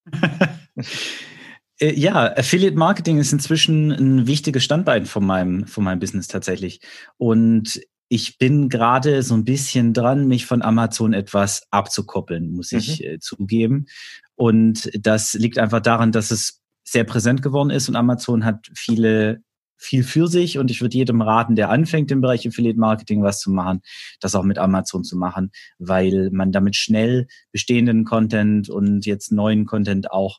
Äh, 1.82 1.98
ja, 1.98 2.36
Affiliate 2.36 2.76
Marketing 2.76 3.16
ist 3.16 3.32
inzwischen 3.32 3.90
ein 3.90 4.26
wichtiges 4.26 4.62
Standbein 4.62 5.06
von 5.06 5.24
meinem, 5.24 5.66
von 5.66 5.82
meinem 5.82 5.98
Business 5.98 6.28
tatsächlich. 6.28 6.82
Und 7.16 7.80
ich 8.10 8.36
bin 8.36 8.68
gerade 8.68 9.22
so 9.22 9.32
ein 9.32 9.46
bisschen 9.46 9.94
dran, 9.94 10.28
mich 10.28 10.44
von 10.44 10.60
Amazon 10.60 11.14
etwas 11.14 11.66
abzukoppeln, 11.70 12.52
muss 12.52 12.72
ich 12.72 13.00
mhm. 13.00 13.06
äh, 13.06 13.18
zugeben. 13.18 13.86
Und 14.34 14.90
das 14.92 15.32
liegt 15.32 15.56
einfach 15.56 15.80
daran, 15.80 16.12
dass 16.12 16.30
es 16.30 16.60
sehr 16.84 17.04
präsent 17.04 17.40
geworden 17.40 17.70
ist 17.70 17.88
und 17.88 17.96
Amazon 17.96 18.44
hat 18.44 18.70
viele 18.74 19.42
viel 19.80 20.04
für 20.04 20.28
sich 20.28 20.58
und 20.58 20.70
ich 20.70 20.82
würde 20.82 20.96
jedem 20.96 21.22
raten, 21.22 21.56
der 21.56 21.70
anfängt 21.70 22.10
im 22.10 22.20
Bereich 22.20 22.46
Affiliate 22.46 22.78
Marketing 22.78 23.22
was 23.22 23.40
zu 23.40 23.50
machen, 23.50 23.80
das 24.20 24.34
auch 24.34 24.42
mit 24.44 24.58
Amazon 24.58 25.04
zu 25.04 25.16
machen, 25.16 25.50
weil 25.78 26.28
man 26.32 26.52
damit 26.52 26.76
schnell 26.76 27.26
bestehenden 27.50 28.04
Content 28.04 28.68
und 28.68 29.06
jetzt 29.06 29.32
neuen 29.32 29.64
Content 29.64 30.10
auch 30.12 30.38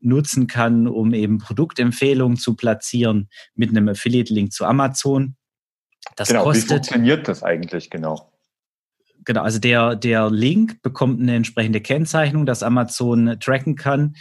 nutzen 0.00 0.46
kann, 0.46 0.88
um 0.88 1.12
eben 1.12 1.38
Produktempfehlungen 1.38 2.38
zu 2.38 2.54
platzieren 2.54 3.28
mit 3.54 3.70
einem 3.70 3.88
Affiliate-Link 3.88 4.52
zu 4.52 4.64
Amazon. 4.64 5.36
Das 6.16 6.28
genau, 6.28 6.44
kostet, 6.44 6.64
wie 6.64 6.74
funktioniert 6.74 7.28
das 7.28 7.42
eigentlich 7.42 7.90
genau? 7.90 8.32
Genau, 9.24 9.42
also 9.42 9.58
der, 9.58 9.96
der 9.96 10.30
Link 10.30 10.80
bekommt 10.80 11.20
eine 11.20 11.34
entsprechende 11.34 11.82
Kennzeichnung, 11.82 12.46
dass 12.46 12.62
Amazon 12.62 13.36
tracken 13.40 13.76
kann, 13.76 14.14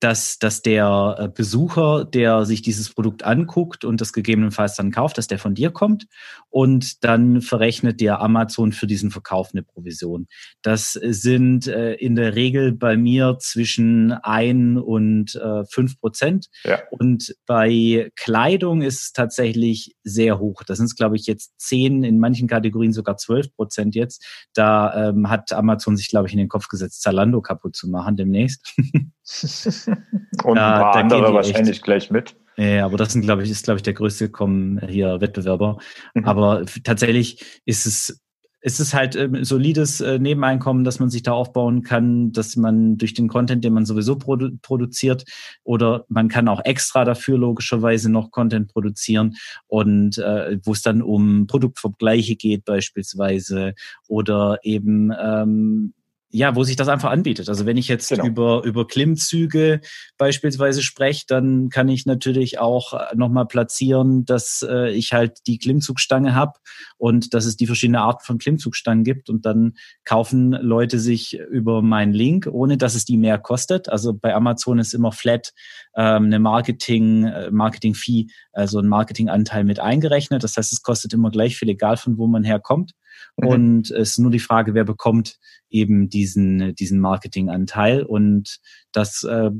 dass, 0.00 0.38
dass 0.38 0.62
der 0.62 1.16
äh, 1.18 1.28
Besucher, 1.28 2.04
der 2.04 2.44
sich 2.44 2.62
dieses 2.62 2.92
Produkt 2.92 3.24
anguckt 3.24 3.84
und 3.84 4.00
das 4.00 4.12
gegebenenfalls 4.12 4.76
dann 4.76 4.90
kauft, 4.90 5.18
dass 5.18 5.26
der 5.26 5.38
von 5.38 5.54
dir 5.54 5.70
kommt 5.70 6.06
und 6.48 7.04
dann 7.04 7.40
verrechnet 7.40 8.00
dir 8.00 8.20
Amazon 8.20 8.72
für 8.72 8.86
diesen 8.86 9.10
Verkauf 9.10 9.50
eine 9.52 9.62
Provision. 9.62 10.26
Das 10.62 10.92
sind 10.92 11.66
äh, 11.66 11.94
in 11.94 12.16
der 12.16 12.34
Regel 12.34 12.72
bei 12.72 12.96
mir 12.96 13.36
zwischen 13.40 14.12
ein 14.12 14.78
und 14.78 15.34
äh, 15.36 15.64
fünf 15.64 15.98
Prozent. 16.00 16.48
Ja. 16.64 16.80
Und 16.90 17.34
bei 17.46 18.10
Kleidung 18.16 18.82
ist 18.82 19.02
es 19.02 19.12
tatsächlich 19.12 19.96
sehr 20.02 20.38
hoch. 20.38 20.62
Das 20.62 20.78
sind 20.78 20.90
glaube 20.96 21.16
ich, 21.16 21.26
jetzt 21.26 21.58
zehn, 21.58 22.04
in 22.04 22.18
manchen 22.18 22.48
Kategorien 22.48 22.92
sogar 22.92 23.16
zwölf 23.16 23.54
Prozent 23.54 23.94
jetzt. 23.94 24.24
Da 24.54 25.08
ähm, 25.08 25.28
hat 25.28 25.52
Amazon 25.52 25.96
sich, 25.96 26.08
glaube 26.08 26.26
ich, 26.26 26.32
in 26.32 26.38
den 26.38 26.48
Kopf 26.48 26.68
gesetzt, 26.68 27.02
Zalando 27.02 27.40
kaputt 27.40 27.76
zu 27.76 27.88
machen 27.88 28.16
demnächst. 28.16 28.74
Und 30.44 30.56
da, 30.56 30.74
ein 30.74 30.80
paar 30.80 30.96
andere 30.96 31.34
wahrscheinlich 31.34 31.76
echt. 31.76 31.84
gleich 31.84 32.10
mit. 32.10 32.36
Ja, 32.56 32.84
aber 32.84 32.96
das 32.96 33.12
sind, 33.12 33.22
glaube 33.22 33.42
ich, 33.42 33.50
ist, 33.50 33.64
glaube 33.64 33.78
ich, 33.78 33.82
der 33.82 33.94
größte 33.94 34.28
kommen 34.28 34.80
hier 34.86 35.20
Wettbewerber. 35.20 35.78
Mhm. 36.14 36.24
Aber 36.24 36.64
tatsächlich 36.84 37.60
ist 37.64 37.86
es, 37.86 38.20
ist 38.60 38.80
es 38.80 38.92
halt 38.92 39.16
ähm, 39.16 39.42
solides 39.44 40.00
äh, 40.00 40.18
Nebeneinkommen, 40.18 40.84
dass 40.84 40.98
man 40.98 41.08
sich 41.08 41.22
da 41.22 41.32
aufbauen 41.32 41.82
kann, 41.82 42.32
dass 42.32 42.56
man 42.56 42.98
durch 42.98 43.14
den 43.14 43.28
Content, 43.28 43.64
den 43.64 43.72
man 43.72 43.86
sowieso 43.86 44.18
produ 44.18 44.50
produziert, 44.60 45.24
oder 45.64 46.04
man 46.08 46.28
kann 46.28 46.48
auch 46.48 46.60
extra 46.64 47.04
dafür 47.04 47.38
logischerweise 47.38 48.10
noch 48.10 48.30
Content 48.30 48.68
produzieren 48.68 49.36
und 49.66 50.18
äh, 50.18 50.58
wo 50.62 50.72
es 50.72 50.82
dann 50.82 51.00
um 51.00 51.46
Produktvergleiche 51.46 52.36
geht 52.36 52.64
beispielsweise 52.66 53.74
oder 54.08 54.58
eben 54.62 55.12
ähm, 55.18 55.94
ja, 56.32 56.54
wo 56.54 56.62
sich 56.62 56.76
das 56.76 56.88
einfach 56.88 57.10
anbietet. 57.10 57.48
Also 57.48 57.66
wenn 57.66 57.76
ich 57.76 57.88
jetzt 57.88 58.08
genau. 58.08 58.24
über, 58.24 58.62
über 58.64 58.86
Klimmzüge 58.86 59.80
beispielsweise 60.16 60.80
spreche, 60.80 61.24
dann 61.26 61.70
kann 61.70 61.88
ich 61.88 62.06
natürlich 62.06 62.60
auch 62.60 62.94
äh, 62.94 63.16
nochmal 63.16 63.46
platzieren, 63.46 64.24
dass 64.24 64.64
äh, 64.68 64.90
ich 64.90 65.12
halt 65.12 65.38
die 65.48 65.58
Klimmzugstange 65.58 66.34
habe 66.34 66.52
und 66.98 67.34
dass 67.34 67.46
es 67.46 67.56
die 67.56 67.66
verschiedene 67.66 68.00
Arten 68.00 68.24
von 68.24 68.38
Klimmzugstangen 68.38 69.02
gibt 69.02 69.28
und 69.28 69.44
dann 69.44 69.74
kaufen 70.04 70.52
Leute 70.52 71.00
sich 71.00 71.36
über 71.36 71.82
meinen 71.82 72.12
Link, 72.12 72.46
ohne 72.50 72.78
dass 72.78 72.94
es 72.94 73.04
die 73.04 73.16
mehr 73.16 73.38
kostet. 73.38 73.88
Also 73.88 74.14
bei 74.14 74.32
Amazon 74.32 74.78
ist 74.78 74.94
immer 74.94 75.10
flat 75.10 75.52
ähm, 75.96 76.26
eine 76.26 76.38
Marketing, 76.38 77.24
äh, 77.24 77.50
Marketing-Fee, 77.50 78.28
also 78.52 78.78
ein 78.78 78.86
Marketinganteil 78.86 79.64
mit 79.64 79.80
eingerechnet. 79.80 80.44
Das 80.44 80.56
heißt, 80.56 80.72
es 80.72 80.82
kostet 80.82 81.12
immer 81.12 81.30
gleich 81.30 81.56
viel, 81.56 81.68
egal 81.68 81.96
von 81.96 82.18
wo 82.18 82.28
man 82.28 82.44
herkommt. 82.44 82.92
Mhm. 83.36 83.48
Und 83.48 83.90
es 83.90 84.10
ist 84.10 84.18
nur 84.18 84.30
die 84.30 84.38
Frage, 84.38 84.74
wer 84.74 84.84
bekommt 84.84 85.38
eben 85.68 86.08
diesen, 86.08 86.74
diesen 86.74 87.00
Marketinganteil. 87.00 88.02
Und 88.02 88.58
das 88.92 89.24
äh, 89.24 89.50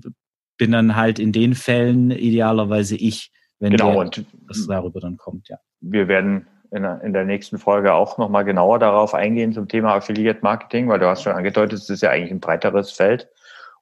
bin 0.56 0.72
dann 0.72 0.96
halt 0.96 1.18
in 1.18 1.32
den 1.32 1.54
Fällen 1.54 2.10
idealerweise 2.10 2.96
ich, 2.96 3.32
wenn 3.58 3.72
genau, 3.72 3.92
der, 3.92 4.00
und 4.00 4.26
das 4.48 4.66
darüber 4.66 5.00
dann 5.00 5.16
kommt, 5.16 5.48
ja. 5.48 5.58
Wir 5.80 6.08
werden 6.08 6.46
in 6.70 6.82
der, 6.82 7.00
in 7.02 7.12
der 7.12 7.24
nächsten 7.24 7.58
Folge 7.58 7.94
auch 7.94 8.18
nochmal 8.18 8.44
genauer 8.44 8.78
darauf 8.78 9.14
eingehen 9.14 9.52
zum 9.52 9.68
Thema 9.68 9.94
Affiliate 9.94 10.40
Marketing, 10.42 10.88
weil 10.88 10.98
du 10.98 11.06
hast 11.06 11.22
schon 11.22 11.32
angedeutet, 11.32 11.78
es 11.78 11.90
ist 11.90 12.02
ja 12.02 12.10
eigentlich 12.10 12.30
ein 12.30 12.40
breiteres 12.40 12.92
Feld. 12.92 13.28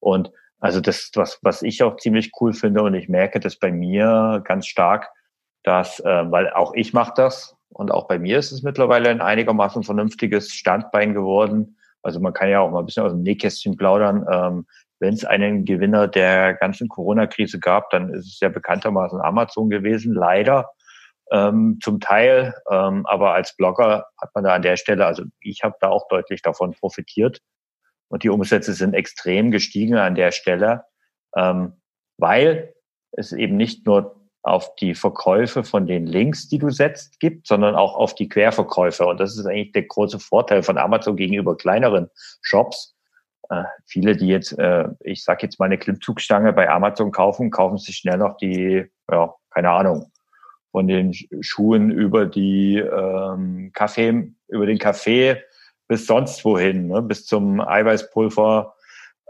Und 0.01 0.31
also 0.61 0.81
das, 0.81 1.11
was, 1.15 1.39
was 1.43 1.63
ich 1.63 1.83
auch 1.83 1.97
ziemlich 1.97 2.33
cool 2.41 2.53
finde 2.53 2.83
und 2.83 2.95
ich 2.95 3.09
merke 3.09 3.41
das 3.41 3.57
bei 3.57 3.71
mir 3.71 4.43
ganz 4.45 4.67
stark, 4.67 5.09
dass, 5.63 6.01
äh, 6.01 6.31
weil 6.31 6.51
auch 6.51 6.73
ich 6.75 6.93
mache 6.93 7.13
das, 7.17 7.57
Und 7.71 7.91
auch 7.91 8.09
bei 8.09 8.19
mir 8.19 8.39
ist 8.39 8.53
es 8.53 8.63
mittlerweile 8.63 9.11
ein 9.11 9.21
einigermaßen 9.21 9.83
vernünftiges 9.83 10.53
Standbein 10.53 11.15
geworden. 11.15 11.77
Also 12.03 12.21
man 12.21 12.33
kann 12.33 12.49
ja 12.49 12.61
auch 12.61 12.71
mal 12.71 12.81
ein 12.81 12.87
bisschen 12.87 13.05
aus 13.05 13.13
dem 13.13 13.23
Nähkästchen 13.23 13.77
plaudern. 13.77 14.27
Ähm, 14.31 14.67
Wenn 15.01 15.15
es 15.15 15.25
einen 15.25 15.65
Gewinner 15.65 16.09
der 16.09 16.55
ganzen 16.55 16.89
Corona-Krise 16.89 17.61
gab, 17.61 17.91
dann 17.91 18.13
ist 18.15 18.27
es 18.27 18.41
ja 18.41 18.49
bekanntermaßen 18.49 19.21
Amazon 19.21 19.69
gewesen, 19.69 20.15
leider 20.15 20.71
ähm, 21.31 21.79
zum 21.83 22.01
Teil. 22.01 22.55
Ähm, 22.71 23.05
aber 23.07 23.35
als 23.35 23.55
Blogger 23.57 24.07
hat 24.21 24.31
man 24.35 24.45
da 24.45 24.55
an 24.55 24.63
der 24.63 24.77
Stelle, 24.77 25.07
also 25.07 25.25
ich 25.41 25.63
habe 25.63 25.77
da 25.81 25.89
auch 25.89 26.09
deutlich 26.09 26.43
davon 26.43 26.73
profitiert. 26.73 27.41
Und 28.09 28.23
die 28.23 28.31
Umsätze 28.31 28.73
sind 28.73 28.95
extrem 28.95 29.51
gestiegen 29.51 29.97
an 29.97 30.15
der 30.15 30.33
Stelle, 30.33 30.85
ähm, 31.37 31.75
weil 32.17 32.75
es 33.13 33.33
eben 33.33 33.57
nicht 33.57 33.87
nur 33.87 34.18
auf 34.43 34.75
die 34.77 34.95
Verkäufe 34.95 35.65
von 35.65 35.87
den 35.87 36.07
Links, 36.07 36.49
die 36.49 36.59
du 36.59 36.71
setzt, 36.71 37.21
gibt, 37.21 37.47
sondern 37.47 37.75
auch 37.75 37.95
auf 37.97 38.15
die 38.15 38.29
Querverkäufe. 38.29 39.07
Und 39.07 39.19
das 39.21 39.37
ist 39.37 39.47
eigentlich 39.47 39.73
der 39.73 39.83
große 39.85 40.19
Vorteil 40.19 40.63
von 40.63 40.79
Amazon 40.79 41.17
gegenüber 41.17 41.57
kleineren 41.57 42.09
Shops. 42.41 42.97
Äh, 43.51 43.65
viele, 43.85 44.17
die 44.17 44.29
jetzt, 44.29 44.59
äh, 44.59 44.89
ich 45.01 45.25
sag 45.25 45.43
jetzt 45.43 45.59
mal 45.59 45.67
eine 45.67 45.79
Klimmzugstange 45.79 46.53
bei 46.53 46.69
Amazon 46.71 47.11
kaufen, 47.11 47.51
kaufen 47.51 47.79
sich 47.79 47.97
schnell 47.97 48.19
noch 48.19 48.37
die, 48.37 48.87
ja, 49.11 49.35
keine 49.51 49.71
Ahnung, 49.71 50.13
von 50.71 50.87
den 50.87 51.15
Schuhen 51.41 51.91
über 51.91 52.27
die 52.27 52.77
ähm, 52.77 53.71
Kaffee, 53.73 54.33
über 54.49 54.67
den 54.67 54.79
Kaffee 54.79 55.43
bis 55.89 56.07
sonst 56.07 56.45
wohin, 56.45 56.87
ne, 56.87 57.03
bis 57.03 57.27
zum 57.27 57.61
Eiweißpulver 57.61 58.75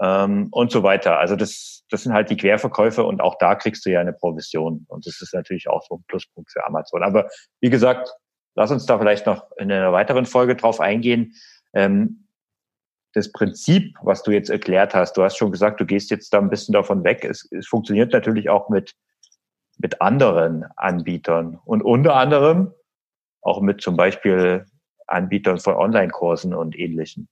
ähm, 0.01 0.49
und 0.51 0.71
so 0.71 0.83
weiter. 0.83 1.19
Also 1.19 1.37
das, 1.37 1.85
das 1.91 2.03
sind 2.03 2.13
halt 2.13 2.31
die 2.31 2.37
Querverkäufe 2.37 3.05
und 3.05 3.21
auch 3.21 3.37
da 3.39 3.55
kriegst 3.55 3.85
du 3.87 3.91
ja 3.91 4.01
eine 4.01 4.13
Provision. 4.13 4.85
Und 4.89 5.07
das 5.07 5.21
ist 5.21 5.35
natürlich 5.35 5.69
auch 5.69 5.83
so 5.89 5.97
ein 5.97 6.05
Pluspunkt 6.09 6.51
für 6.51 6.65
Amazon. 6.67 7.03
Aber 7.03 7.29
wie 7.61 7.71
gesagt, 7.71 8.13
lass 8.55 8.71
uns 8.71 8.87
da 8.87 8.99
vielleicht 8.99 9.27
noch 9.27 9.51
in 9.59 9.71
einer 9.71 9.93
weiteren 9.93 10.27
Folge 10.27 10.57
drauf 10.57 10.81
eingehen. 10.81 11.35
Ähm, 11.75 12.27
das 13.15 13.33
Prinzip, 13.33 13.97
was 14.03 14.23
du 14.23 14.31
jetzt 14.31 14.51
erklärt 14.51 14.95
hast, 14.95 15.17
du 15.17 15.23
hast 15.23 15.37
schon 15.37 15.51
gesagt, 15.51 15.81
du 15.81 15.87
gehst 15.87 16.11
jetzt 16.11 16.33
da 16.33 16.39
ein 16.39 16.51
bisschen 16.51 16.73
davon 16.73 17.05
weg. 17.05 17.25
Es, 17.25 17.49
es 17.51 17.67
funktioniert 17.67 18.13
natürlich 18.13 18.51
auch 18.51 18.69
mit 18.69 18.95
mit 19.79 20.01
anderen 20.01 20.65
Anbietern 20.77 21.59
und 21.65 21.83
unter 21.83 22.17
anderem 22.17 22.75
auch 23.41 23.61
mit 23.61 23.81
zum 23.81 23.97
Beispiel 23.97 24.67
Anbietern 25.07 25.59
von 25.59 25.75
Online-Kursen 25.75 26.53
und 26.53 26.77
ähnlichen. 26.77 27.29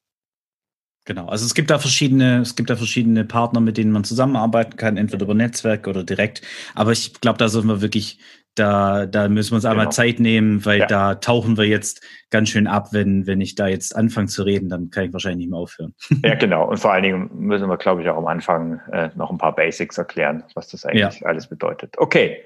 Genau, 1.06 1.26
also 1.26 1.46
es 1.46 1.54
gibt 1.54 1.70
da 1.70 1.78
verschiedene, 1.78 2.40
es 2.40 2.56
gibt 2.56 2.68
da 2.68 2.76
verschiedene 2.76 3.24
Partner, 3.24 3.60
mit 3.60 3.78
denen 3.78 3.92
man 3.92 4.04
zusammenarbeiten 4.04 4.76
kann, 4.76 4.96
entweder 4.96 5.24
über 5.24 5.34
Netzwerk 5.34 5.86
oder 5.86 6.02
direkt. 6.02 6.42
Aber 6.74 6.92
ich 6.92 7.20
glaube, 7.20 7.38
da 7.38 7.48
sollten 7.48 7.68
wir 7.68 7.80
wirklich 7.80 8.18
da, 8.56 9.06
da 9.06 9.28
müssen 9.28 9.52
wir 9.52 9.56
uns 9.56 9.64
einmal 9.64 9.84
genau. 9.84 9.92
Zeit 9.92 10.18
nehmen, 10.18 10.64
weil 10.64 10.80
ja. 10.80 10.86
da 10.86 11.14
tauchen 11.14 11.56
wir 11.56 11.64
jetzt 11.64 12.04
ganz 12.30 12.48
schön 12.48 12.66
ab. 12.66 12.88
Wenn, 12.92 13.26
wenn 13.26 13.40
ich 13.40 13.54
da 13.54 13.68
jetzt 13.68 13.94
anfange 13.94 14.28
zu 14.28 14.42
reden, 14.42 14.68
dann 14.68 14.90
kann 14.90 15.04
ich 15.04 15.12
wahrscheinlich 15.12 15.46
nicht 15.46 15.50
mehr 15.50 15.60
aufhören. 15.60 15.94
Ja, 16.24 16.34
genau. 16.34 16.68
Und 16.68 16.78
vor 16.78 16.92
allen 16.92 17.02
Dingen 17.02 17.30
müssen 17.34 17.68
wir, 17.68 17.76
glaube 17.76 18.02
ich, 18.02 18.08
auch 18.08 18.16
am 18.16 18.26
Anfang 18.26 18.80
äh, 18.92 19.10
noch 19.14 19.30
ein 19.30 19.38
paar 19.38 19.54
Basics 19.54 19.98
erklären, 19.98 20.42
was 20.54 20.68
das 20.68 20.84
eigentlich 20.84 21.20
ja. 21.20 21.26
alles 21.26 21.46
bedeutet. 21.46 21.96
Okay, 21.98 22.38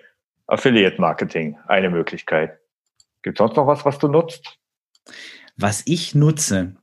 Affiliate 0.49 1.01
Marketing, 1.01 1.57
eine 1.68 1.88
Möglichkeit. 1.88 2.59
Gibt 3.23 3.38
es 3.38 3.38
sonst 3.38 3.57
noch 3.57 3.66
was, 3.66 3.85
was 3.85 3.99
du 3.99 4.09
nutzt? 4.09 4.59
Was 5.57 5.83
ich 5.87 6.14
nutze, 6.14 6.75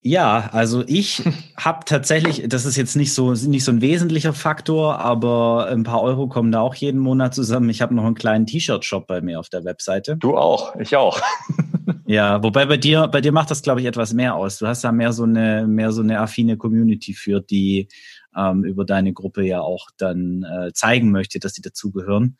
ja, 0.00 0.48
also 0.52 0.84
ich 0.86 1.22
habe 1.56 1.84
tatsächlich, 1.84 2.44
das 2.48 2.64
ist 2.64 2.76
jetzt 2.76 2.96
nicht 2.96 3.12
so 3.12 3.32
nicht 3.32 3.64
so 3.64 3.72
ein 3.72 3.80
wesentlicher 3.80 4.32
Faktor, 4.32 5.00
aber 5.00 5.68
ein 5.70 5.82
paar 5.82 6.02
Euro 6.02 6.28
kommen 6.28 6.52
da 6.52 6.60
auch 6.60 6.74
jeden 6.74 7.00
Monat 7.00 7.34
zusammen. 7.34 7.68
Ich 7.68 7.82
habe 7.82 7.94
noch 7.94 8.04
einen 8.04 8.14
kleinen 8.14 8.46
T-Shirt-Shop 8.46 9.06
bei 9.06 9.20
mir 9.20 9.40
auf 9.40 9.48
der 9.48 9.64
Webseite. 9.64 10.16
Du 10.16 10.36
auch, 10.36 10.76
ich 10.76 10.96
auch. 10.96 11.20
ja, 12.06 12.42
wobei 12.42 12.66
bei 12.66 12.76
dir 12.76 13.08
bei 13.08 13.20
dir 13.20 13.32
macht 13.32 13.50
das 13.50 13.62
glaube 13.62 13.80
ich 13.80 13.86
etwas 13.86 14.12
mehr 14.12 14.34
aus. 14.36 14.58
Du 14.58 14.66
hast 14.66 14.84
da 14.84 14.92
mehr 14.92 15.12
so 15.12 15.24
eine 15.24 15.66
mehr 15.66 15.90
so 15.92 16.02
eine 16.02 16.20
affine 16.20 16.56
Community 16.56 17.12
für 17.12 17.40
die 17.40 17.88
ähm, 18.36 18.64
über 18.64 18.84
deine 18.84 19.12
Gruppe 19.12 19.42
ja 19.42 19.60
auch 19.60 19.88
dann 19.96 20.44
äh, 20.44 20.72
zeigen 20.72 21.10
möchte, 21.10 21.40
dass 21.40 21.54
sie 21.54 21.62
dazugehören. 21.62 22.36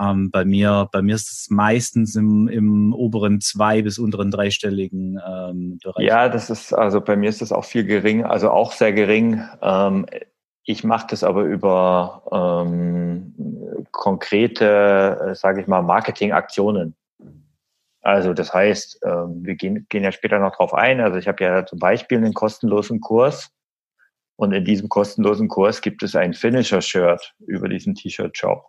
Ähm, 0.00 0.30
bei 0.30 0.44
mir, 0.44 0.88
bei 0.92 1.02
mir 1.02 1.14
ist 1.14 1.30
es 1.30 1.50
meistens 1.50 2.16
im, 2.16 2.48
im 2.48 2.94
oberen 2.94 3.40
zwei 3.40 3.82
bis 3.82 3.98
unteren 3.98 4.30
dreistelligen 4.30 5.20
ähm, 5.26 5.78
Bereich. 5.82 6.06
Ja, 6.06 6.28
das 6.28 6.48
ist 6.48 6.72
also 6.72 7.00
bei 7.00 7.16
mir 7.16 7.28
ist 7.28 7.42
das 7.42 7.52
auch 7.52 7.64
viel 7.64 7.84
gering, 7.84 8.24
also 8.24 8.50
auch 8.50 8.72
sehr 8.72 8.92
gering. 8.92 9.42
Ähm, 9.60 10.06
ich 10.64 10.84
mache 10.84 11.08
das 11.10 11.24
aber 11.24 11.42
über 11.42 12.22
ähm, 12.32 13.34
konkrete, 13.90 15.18
äh, 15.30 15.34
sage 15.34 15.60
ich 15.60 15.66
mal, 15.66 15.82
Marketingaktionen. 15.82 16.94
Also 18.02 18.32
das 18.32 18.54
heißt, 18.54 19.00
ähm, 19.04 19.44
wir 19.44 19.56
gehen, 19.56 19.86
gehen 19.90 20.04
ja 20.04 20.12
später 20.12 20.38
noch 20.38 20.56
drauf 20.56 20.72
ein. 20.72 21.00
Also 21.00 21.18
ich 21.18 21.28
habe 21.28 21.44
ja 21.44 21.66
zum 21.66 21.78
Beispiel 21.78 22.18
einen 22.18 22.32
kostenlosen 22.32 23.00
Kurs 23.00 23.50
und 24.36 24.52
in 24.52 24.64
diesem 24.64 24.88
kostenlosen 24.88 25.48
Kurs 25.48 25.82
gibt 25.82 26.02
es 26.02 26.16
ein 26.16 26.32
Finisher-Shirt 26.32 27.34
über 27.46 27.68
diesen 27.68 27.94
T-Shirt-Shop. 27.94 28.64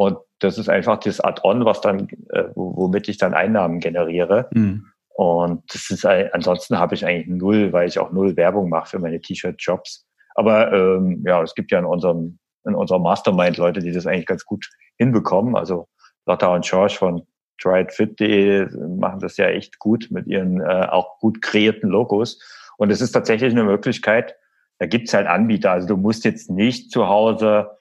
Und 0.00 0.16
das 0.38 0.56
ist 0.56 0.70
einfach 0.70 0.98
das 0.98 1.20
Add-on, 1.20 1.66
was 1.66 1.82
dann, 1.82 2.08
äh, 2.30 2.44
womit 2.54 3.06
ich 3.10 3.18
dann 3.18 3.34
Einnahmen 3.34 3.80
generiere. 3.80 4.48
Mhm. 4.54 4.86
Und 5.10 5.62
das 5.74 5.90
ist 5.90 6.06
ansonsten 6.06 6.78
habe 6.78 6.94
ich 6.94 7.04
eigentlich 7.04 7.26
null, 7.26 7.74
weil 7.74 7.86
ich 7.86 7.98
auch 7.98 8.10
null 8.10 8.34
Werbung 8.34 8.70
mache 8.70 8.88
für 8.88 8.98
meine 8.98 9.20
T-Shirt-Jobs. 9.20 10.06
Aber 10.34 10.72
ähm, 10.72 11.22
ja, 11.26 11.42
es 11.42 11.54
gibt 11.54 11.70
ja 11.70 11.78
in 11.78 11.84
unserem 11.84 12.38
in 12.64 12.74
unserem 12.74 13.02
Mastermind 13.02 13.58
Leute, 13.58 13.80
die 13.80 13.92
das 13.92 14.06
eigentlich 14.06 14.24
ganz 14.24 14.46
gut 14.46 14.70
hinbekommen. 14.96 15.54
Also 15.54 15.86
Lotta 16.24 16.54
und 16.54 16.64
George 16.64 16.94
von 16.98 17.26
tryitfit.de 17.60 18.68
machen 18.96 19.20
das 19.20 19.36
ja 19.36 19.48
echt 19.48 19.78
gut 19.78 20.08
mit 20.10 20.26
ihren 20.26 20.62
äh, 20.62 20.86
auch 20.88 21.18
gut 21.18 21.42
kreierten 21.42 21.90
Logos. 21.90 22.40
Und 22.78 22.90
es 22.90 23.02
ist 23.02 23.12
tatsächlich 23.12 23.52
eine 23.52 23.64
Möglichkeit, 23.64 24.34
da 24.78 24.86
gibt 24.86 25.08
es 25.08 25.14
halt 25.14 25.26
Anbieter. 25.26 25.72
Also 25.72 25.88
du 25.88 25.98
musst 25.98 26.24
jetzt 26.24 26.50
nicht 26.50 26.90
zu 26.90 27.06
Hause 27.06 27.76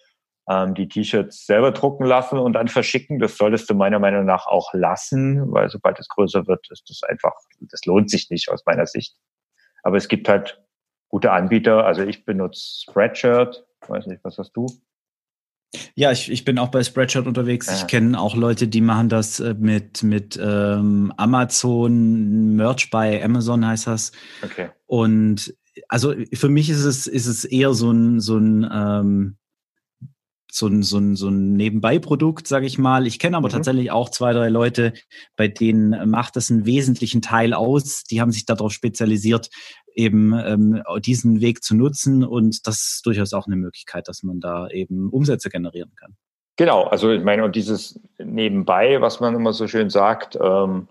ähm, 0.49 0.73
die 0.73 0.88
T-Shirts 0.88 1.45
selber 1.45 1.71
drucken 1.71 2.05
lassen 2.05 2.39
und 2.39 2.53
dann 2.53 2.67
verschicken. 2.67 3.19
Das 3.19 3.38
solltest 3.38 3.69
du 3.69 3.75
meiner 3.75 3.99
Meinung 3.99 4.25
nach 4.25 4.47
auch 4.47 4.73
lassen, 4.73 5.51
weil 5.51 5.69
sobald 5.69 5.99
es 5.99 6.09
größer 6.09 6.47
wird, 6.47 6.67
ist 6.71 6.89
das 6.89 7.03
einfach, 7.07 7.33
das 7.62 7.85
lohnt 7.85 8.09
sich 8.09 8.29
nicht 8.29 8.49
aus 8.49 8.65
meiner 8.65 8.88
Sicht. 8.88 9.15
Aber 9.83 9.97
es 9.97 10.07
gibt 10.07 10.27
halt 10.27 10.62
gute 11.07 11.31
Anbieter. 11.31 11.85
Also 11.85 12.03
ich 12.03 12.25
benutze 12.25 12.81
Spreadshirt. 12.81 13.65
Weiß 13.88 14.07
nicht, 14.07 14.23
was 14.23 14.38
hast 14.38 14.51
du? 14.53 14.65
Ja, 15.93 16.12
ich, 16.12 16.31
ich 16.31 16.45
bin 16.45 16.57
auch 16.57 16.69
bei 16.69 16.83
Spreadshirt 16.83 17.27
unterwegs. 17.27 17.67
Ja. 17.67 17.75
Ich 17.75 17.88
kenne 17.88 18.19
auch 18.19 18.35
Leute, 18.35 18.67
die 18.67 18.81
machen 18.81 19.07
das 19.07 19.39
äh, 19.39 19.53
mit, 19.53 20.01
mit 20.01 20.39
ähm, 20.41 21.13
Amazon, 21.15 22.55
Merch 22.55 22.89
bei 22.89 23.23
Amazon 23.23 23.65
heißt 23.65 23.85
das. 23.85 24.12
Okay. 24.43 24.69
Und 24.88 25.53
also 25.88 26.15
für 26.33 26.49
mich 26.49 26.71
ist 26.71 26.83
es, 26.83 27.05
ist 27.05 27.27
es 27.27 27.45
eher 27.45 27.73
so 27.73 27.91
ein, 27.91 28.19
so 28.19 28.38
ein 28.38 28.67
ähm, 28.71 29.38
so 30.51 30.67
ein, 30.67 30.83
so 30.83 30.97
ein, 30.97 31.15
so 31.15 31.29
ein 31.29 31.53
Nebenbeiprodukt, 31.53 32.47
sage 32.47 32.65
ich 32.65 32.77
mal. 32.77 33.07
Ich 33.07 33.19
kenne 33.19 33.38
aber 33.38 33.49
mhm. 33.49 33.53
tatsächlich 33.53 33.91
auch 33.91 34.09
zwei, 34.09 34.33
drei 34.33 34.49
Leute, 34.49 34.93
bei 35.35 35.47
denen 35.47 36.09
macht 36.09 36.35
das 36.35 36.49
einen 36.49 36.65
wesentlichen 36.65 37.21
Teil 37.21 37.53
aus. 37.53 38.03
Die 38.03 38.21
haben 38.21 38.31
sich 38.31 38.45
darauf 38.45 38.71
spezialisiert, 38.71 39.49
eben 39.93 40.33
ähm, 40.33 40.83
diesen 40.99 41.41
Weg 41.41 41.63
zu 41.63 41.75
nutzen. 41.75 42.23
Und 42.23 42.67
das 42.67 42.95
ist 42.95 43.05
durchaus 43.05 43.33
auch 43.33 43.47
eine 43.47 43.55
Möglichkeit, 43.55 44.07
dass 44.07 44.23
man 44.23 44.39
da 44.39 44.67
eben 44.69 45.09
Umsätze 45.09 45.49
generieren 45.49 45.91
kann. 45.95 46.15
Genau, 46.57 46.83
also 46.83 47.12
ich 47.12 47.23
meine, 47.23 47.45
und 47.45 47.55
dieses 47.55 47.99
Nebenbei, 48.17 48.99
was 48.99 49.19
man 49.21 49.33
immer 49.35 49.53
so 49.53 49.67
schön 49.67 49.89
sagt, 49.89 50.38
ähm, 50.41 50.89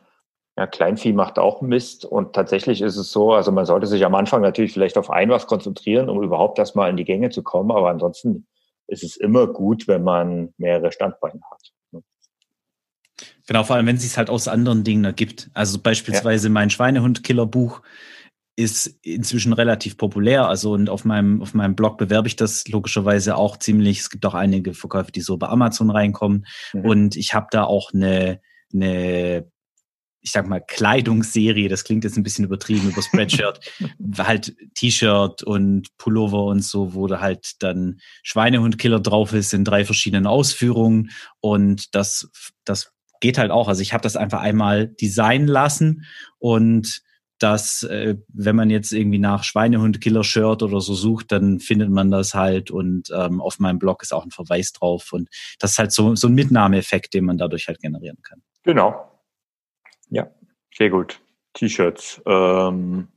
ja, 0.57 0.67
Kleinvieh 0.67 1.13
macht 1.13 1.39
auch 1.39 1.61
Mist. 1.61 2.05
Und 2.05 2.33
tatsächlich 2.33 2.83
ist 2.83 2.97
es 2.97 3.13
so, 3.13 3.33
also 3.33 3.53
man 3.53 3.65
sollte 3.65 3.87
sich 3.87 4.05
am 4.05 4.15
Anfang 4.15 4.43
natürlich 4.43 4.73
vielleicht 4.73 4.99
auf 4.99 5.11
ein 5.11 5.31
was 5.31 5.47
konzentrieren, 5.47 6.09
um 6.09 6.23
überhaupt 6.23 6.59
erstmal 6.59 6.91
in 6.91 6.97
die 6.97 7.05
Gänge 7.05 7.31
zu 7.31 7.43
kommen. 7.43 7.71
Aber 7.71 7.91
ansonsten 7.91 8.47
ist 8.89 9.05
es 9.05 9.17
immer 9.17 9.47
gut, 9.47 9.87
wenn 9.87 10.03
man 10.03 10.53
mehrere 10.57 10.91
Standbeine 10.91 11.41
hat. 11.51 11.73
Ne? 11.93 12.03
Genau, 13.47 13.65
vor 13.65 13.77
allem, 13.77 13.87
wenn 13.87 13.97
es 13.97 14.03
sich 14.03 14.17
halt 14.17 14.31
aus 14.31 14.49
anderen 14.49 14.85
Dingen 14.85 15.05
ergibt. 15.05 15.51
Also 15.55 15.79
beispielsweise 15.79 16.49
ja. 16.49 16.53
mein 16.53 16.71
Schweinehund-Killer-Buch 16.71 17.83
ist 18.57 18.99
inzwischen 19.03 19.53
relativ 19.53 19.97
populär. 19.97 20.49
Also 20.49 20.73
und 20.73 20.91
auf 20.91 21.05
meinem, 21.05 21.43
auf 21.43 21.55
meinem 21.55 21.77
Blog 21.77 21.97
bewerbe 21.97 22.27
ich 22.27 22.35
das 22.35 22.67
logischerweise 22.67 23.37
auch 23.37 23.57
ziemlich. 23.57 24.01
Es 24.01 24.11
gibt 24.11 24.27
auch 24.27 24.35
einige 24.35 24.75
Verkäufe, 24.75 25.13
die 25.13 25.21
so 25.21 25.37
bei 25.37 25.49
Amazon 25.49 25.91
reinkommen. 25.91 26.45
Mhm. 26.73 26.85
Und 26.85 27.17
ich 27.17 27.35
habe 27.35 27.47
da 27.51 27.65
auch 27.65 27.93
eine, 27.93 28.41
eine 28.75 29.49
ich 30.29 30.33
sag 30.33 30.47
mal, 30.47 30.61
Kleidungsserie, 30.61 31.71
das 31.71 31.85
klingt 31.85 32.05
jetzt 32.05 32.19
ein 32.19 32.23
bisschen 32.23 32.45
übertrieben 32.45 32.91
über 32.91 33.01
Spreadshirt, 33.01 33.61
halt 34.19 34.55
T-Shirt 34.75 35.43
und 35.43 35.97
Pullover 35.97 36.45
und 36.45 36.63
so, 36.63 36.93
wo 36.93 37.07
da 37.07 37.19
halt 37.21 37.63
dann 37.63 37.99
Schweinehundkiller 38.23 39.01
drauf 39.01 39.33
ist 39.33 39.55
in 39.55 39.65
drei 39.65 39.87
verschiedenen 39.87 40.27
Ausführungen 40.27 41.13
und 41.41 41.95
das, 41.95 42.29
das 42.67 42.93
geht 43.21 43.39
halt 43.39 43.51
auch. 43.51 43.69
Also 43.69 43.81
ich 43.81 43.95
habe 43.95 44.03
das 44.03 44.17
einfach 44.17 44.43
einmal 44.43 44.87
designen 44.87 45.49
lassen 45.49 46.05
und 46.39 47.01
dass 47.39 47.85
äh, 47.85 48.17
wenn 48.29 48.57
man 48.57 48.69
jetzt 48.69 48.93
irgendwie 48.93 49.19
nach 49.19 49.45
Schweinehund-Killer-Shirt 49.45 50.63
oder 50.63 50.83
so 50.83 50.93
sucht, 50.93 51.33
dann 51.33 51.59
findet 51.59 51.89
man 51.89 52.11
das 52.11 52.35
halt 52.35 52.71
und 52.71 53.11
ähm, 53.17 53.41
auf 53.41 53.61
meinem 53.61 53.79
Blog 53.79 54.03
ist 54.03 54.13
auch 54.13 54.25
ein 54.25 54.31
Verweis 54.31 54.75
drauf 54.75 55.15
und 55.15 55.31
das 55.59 55.71
ist 55.71 55.79
halt 55.79 55.93
so, 55.93 56.15
so 56.17 56.27
ein 56.27 56.35
Mitnahmeeffekt, 56.35 57.15
den 57.15 57.25
man 57.25 57.39
dadurch 57.39 57.69
halt 57.69 57.81
generieren 57.81 58.19
kann. 58.23 58.43
Genau. 58.65 59.08
Ja, 60.11 60.31
sehr 60.75 60.91
gut. 60.91 61.21
T-Shirts. 61.55 62.23
Ähm, 62.27 63.09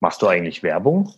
machst 0.00 0.22
du 0.22 0.28
eigentlich 0.28 0.62
Werbung? 0.62 1.12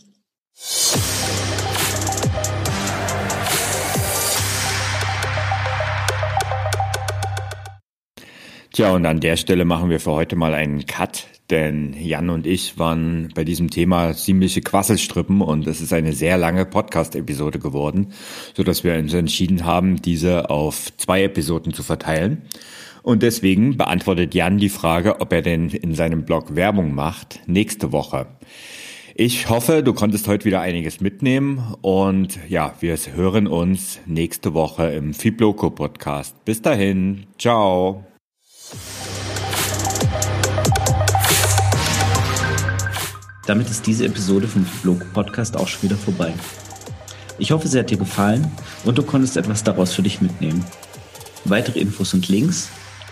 Tja, 8.72 8.92
und 8.92 9.06
an 9.06 9.20
der 9.20 9.36
Stelle 9.36 9.64
machen 9.64 9.88
wir 9.88 10.00
für 10.00 10.12
heute 10.12 10.36
mal 10.36 10.54
einen 10.54 10.84
Cut, 10.84 11.26
denn 11.50 11.94
Jan 11.94 12.28
und 12.28 12.46
ich 12.46 12.78
waren 12.78 13.32
bei 13.34 13.42
diesem 13.42 13.70
Thema 13.70 14.14
ziemliche 14.14 14.60
Quasselstrippen 14.60 15.40
und 15.40 15.66
es 15.66 15.80
ist 15.80 15.94
eine 15.94 16.12
sehr 16.12 16.36
lange 16.36 16.66
Podcast-Episode 16.66 17.58
geworden, 17.58 18.12
so 18.54 18.62
dass 18.62 18.84
wir 18.84 18.94
uns 18.94 19.14
entschieden 19.14 19.64
haben, 19.64 20.00
diese 20.02 20.50
auf 20.50 20.94
zwei 20.98 21.22
Episoden 21.22 21.72
zu 21.72 21.82
verteilen. 21.82 22.42
Und 23.06 23.22
deswegen 23.22 23.76
beantwortet 23.76 24.34
Jan 24.34 24.58
die 24.58 24.68
Frage, 24.68 25.20
ob 25.20 25.32
er 25.32 25.40
denn 25.40 25.68
in 25.68 25.94
seinem 25.94 26.24
Blog 26.24 26.56
Werbung 26.56 26.92
macht, 26.92 27.38
nächste 27.46 27.92
Woche. 27.92 28.26
Ich 29.14 29.48
hoffe, 29.48 29.84
du 29.84 29.94
konntest 29.94 30.26
heute 30.26 30.44
wieder 30.44 30.60
einiges 30.60 31.00
mitnehmen 31.00 31.76
und 31.82 32.40
ja, 32.48 32.74
wir 32.80 32.96
hören 33.14 33.46
uns 33.46 34.00
nächste 34.06 34.54
Woche 34.54 34.90
im 34.90 35.14
Fibloco 35.14 35.70
Podcast. 35.70 36.44
Bis 36.44 36.60
dahin, 36.60 37.28
ciao. 37.38 38.04
Damit 43.46 43.70
ist 43.70 43.86
diese 43.86 44.06
Episode 44.06 44.48
vom 44.48 44.66
Blog 44.82 45.12
Podcast 45.12 45.56
auch 45.56 45.68
schon 45.68 45.84
wieder 45.84 45.96
vorbei. 45.96 46.34
Ich 47.38 47.52
hoffe, 47.52 47.68
sie 47.68 47.78
hat 47.78 47.88
dir 47.88 47.98
gefallen 47.98 48.50
und 48.84 48.98
du 48.98 49.04
konntest 49.04 49.36
etwas 49.36 49.62
daraus 49.62 49.94
für 49.94 50.02
dich 50.02 50.20
mitnehmen. 50.20 50.64
Weitere 51.44 51.78
Infos 51.78 52.12
und 52.12 52.26
Links 52.26 52.68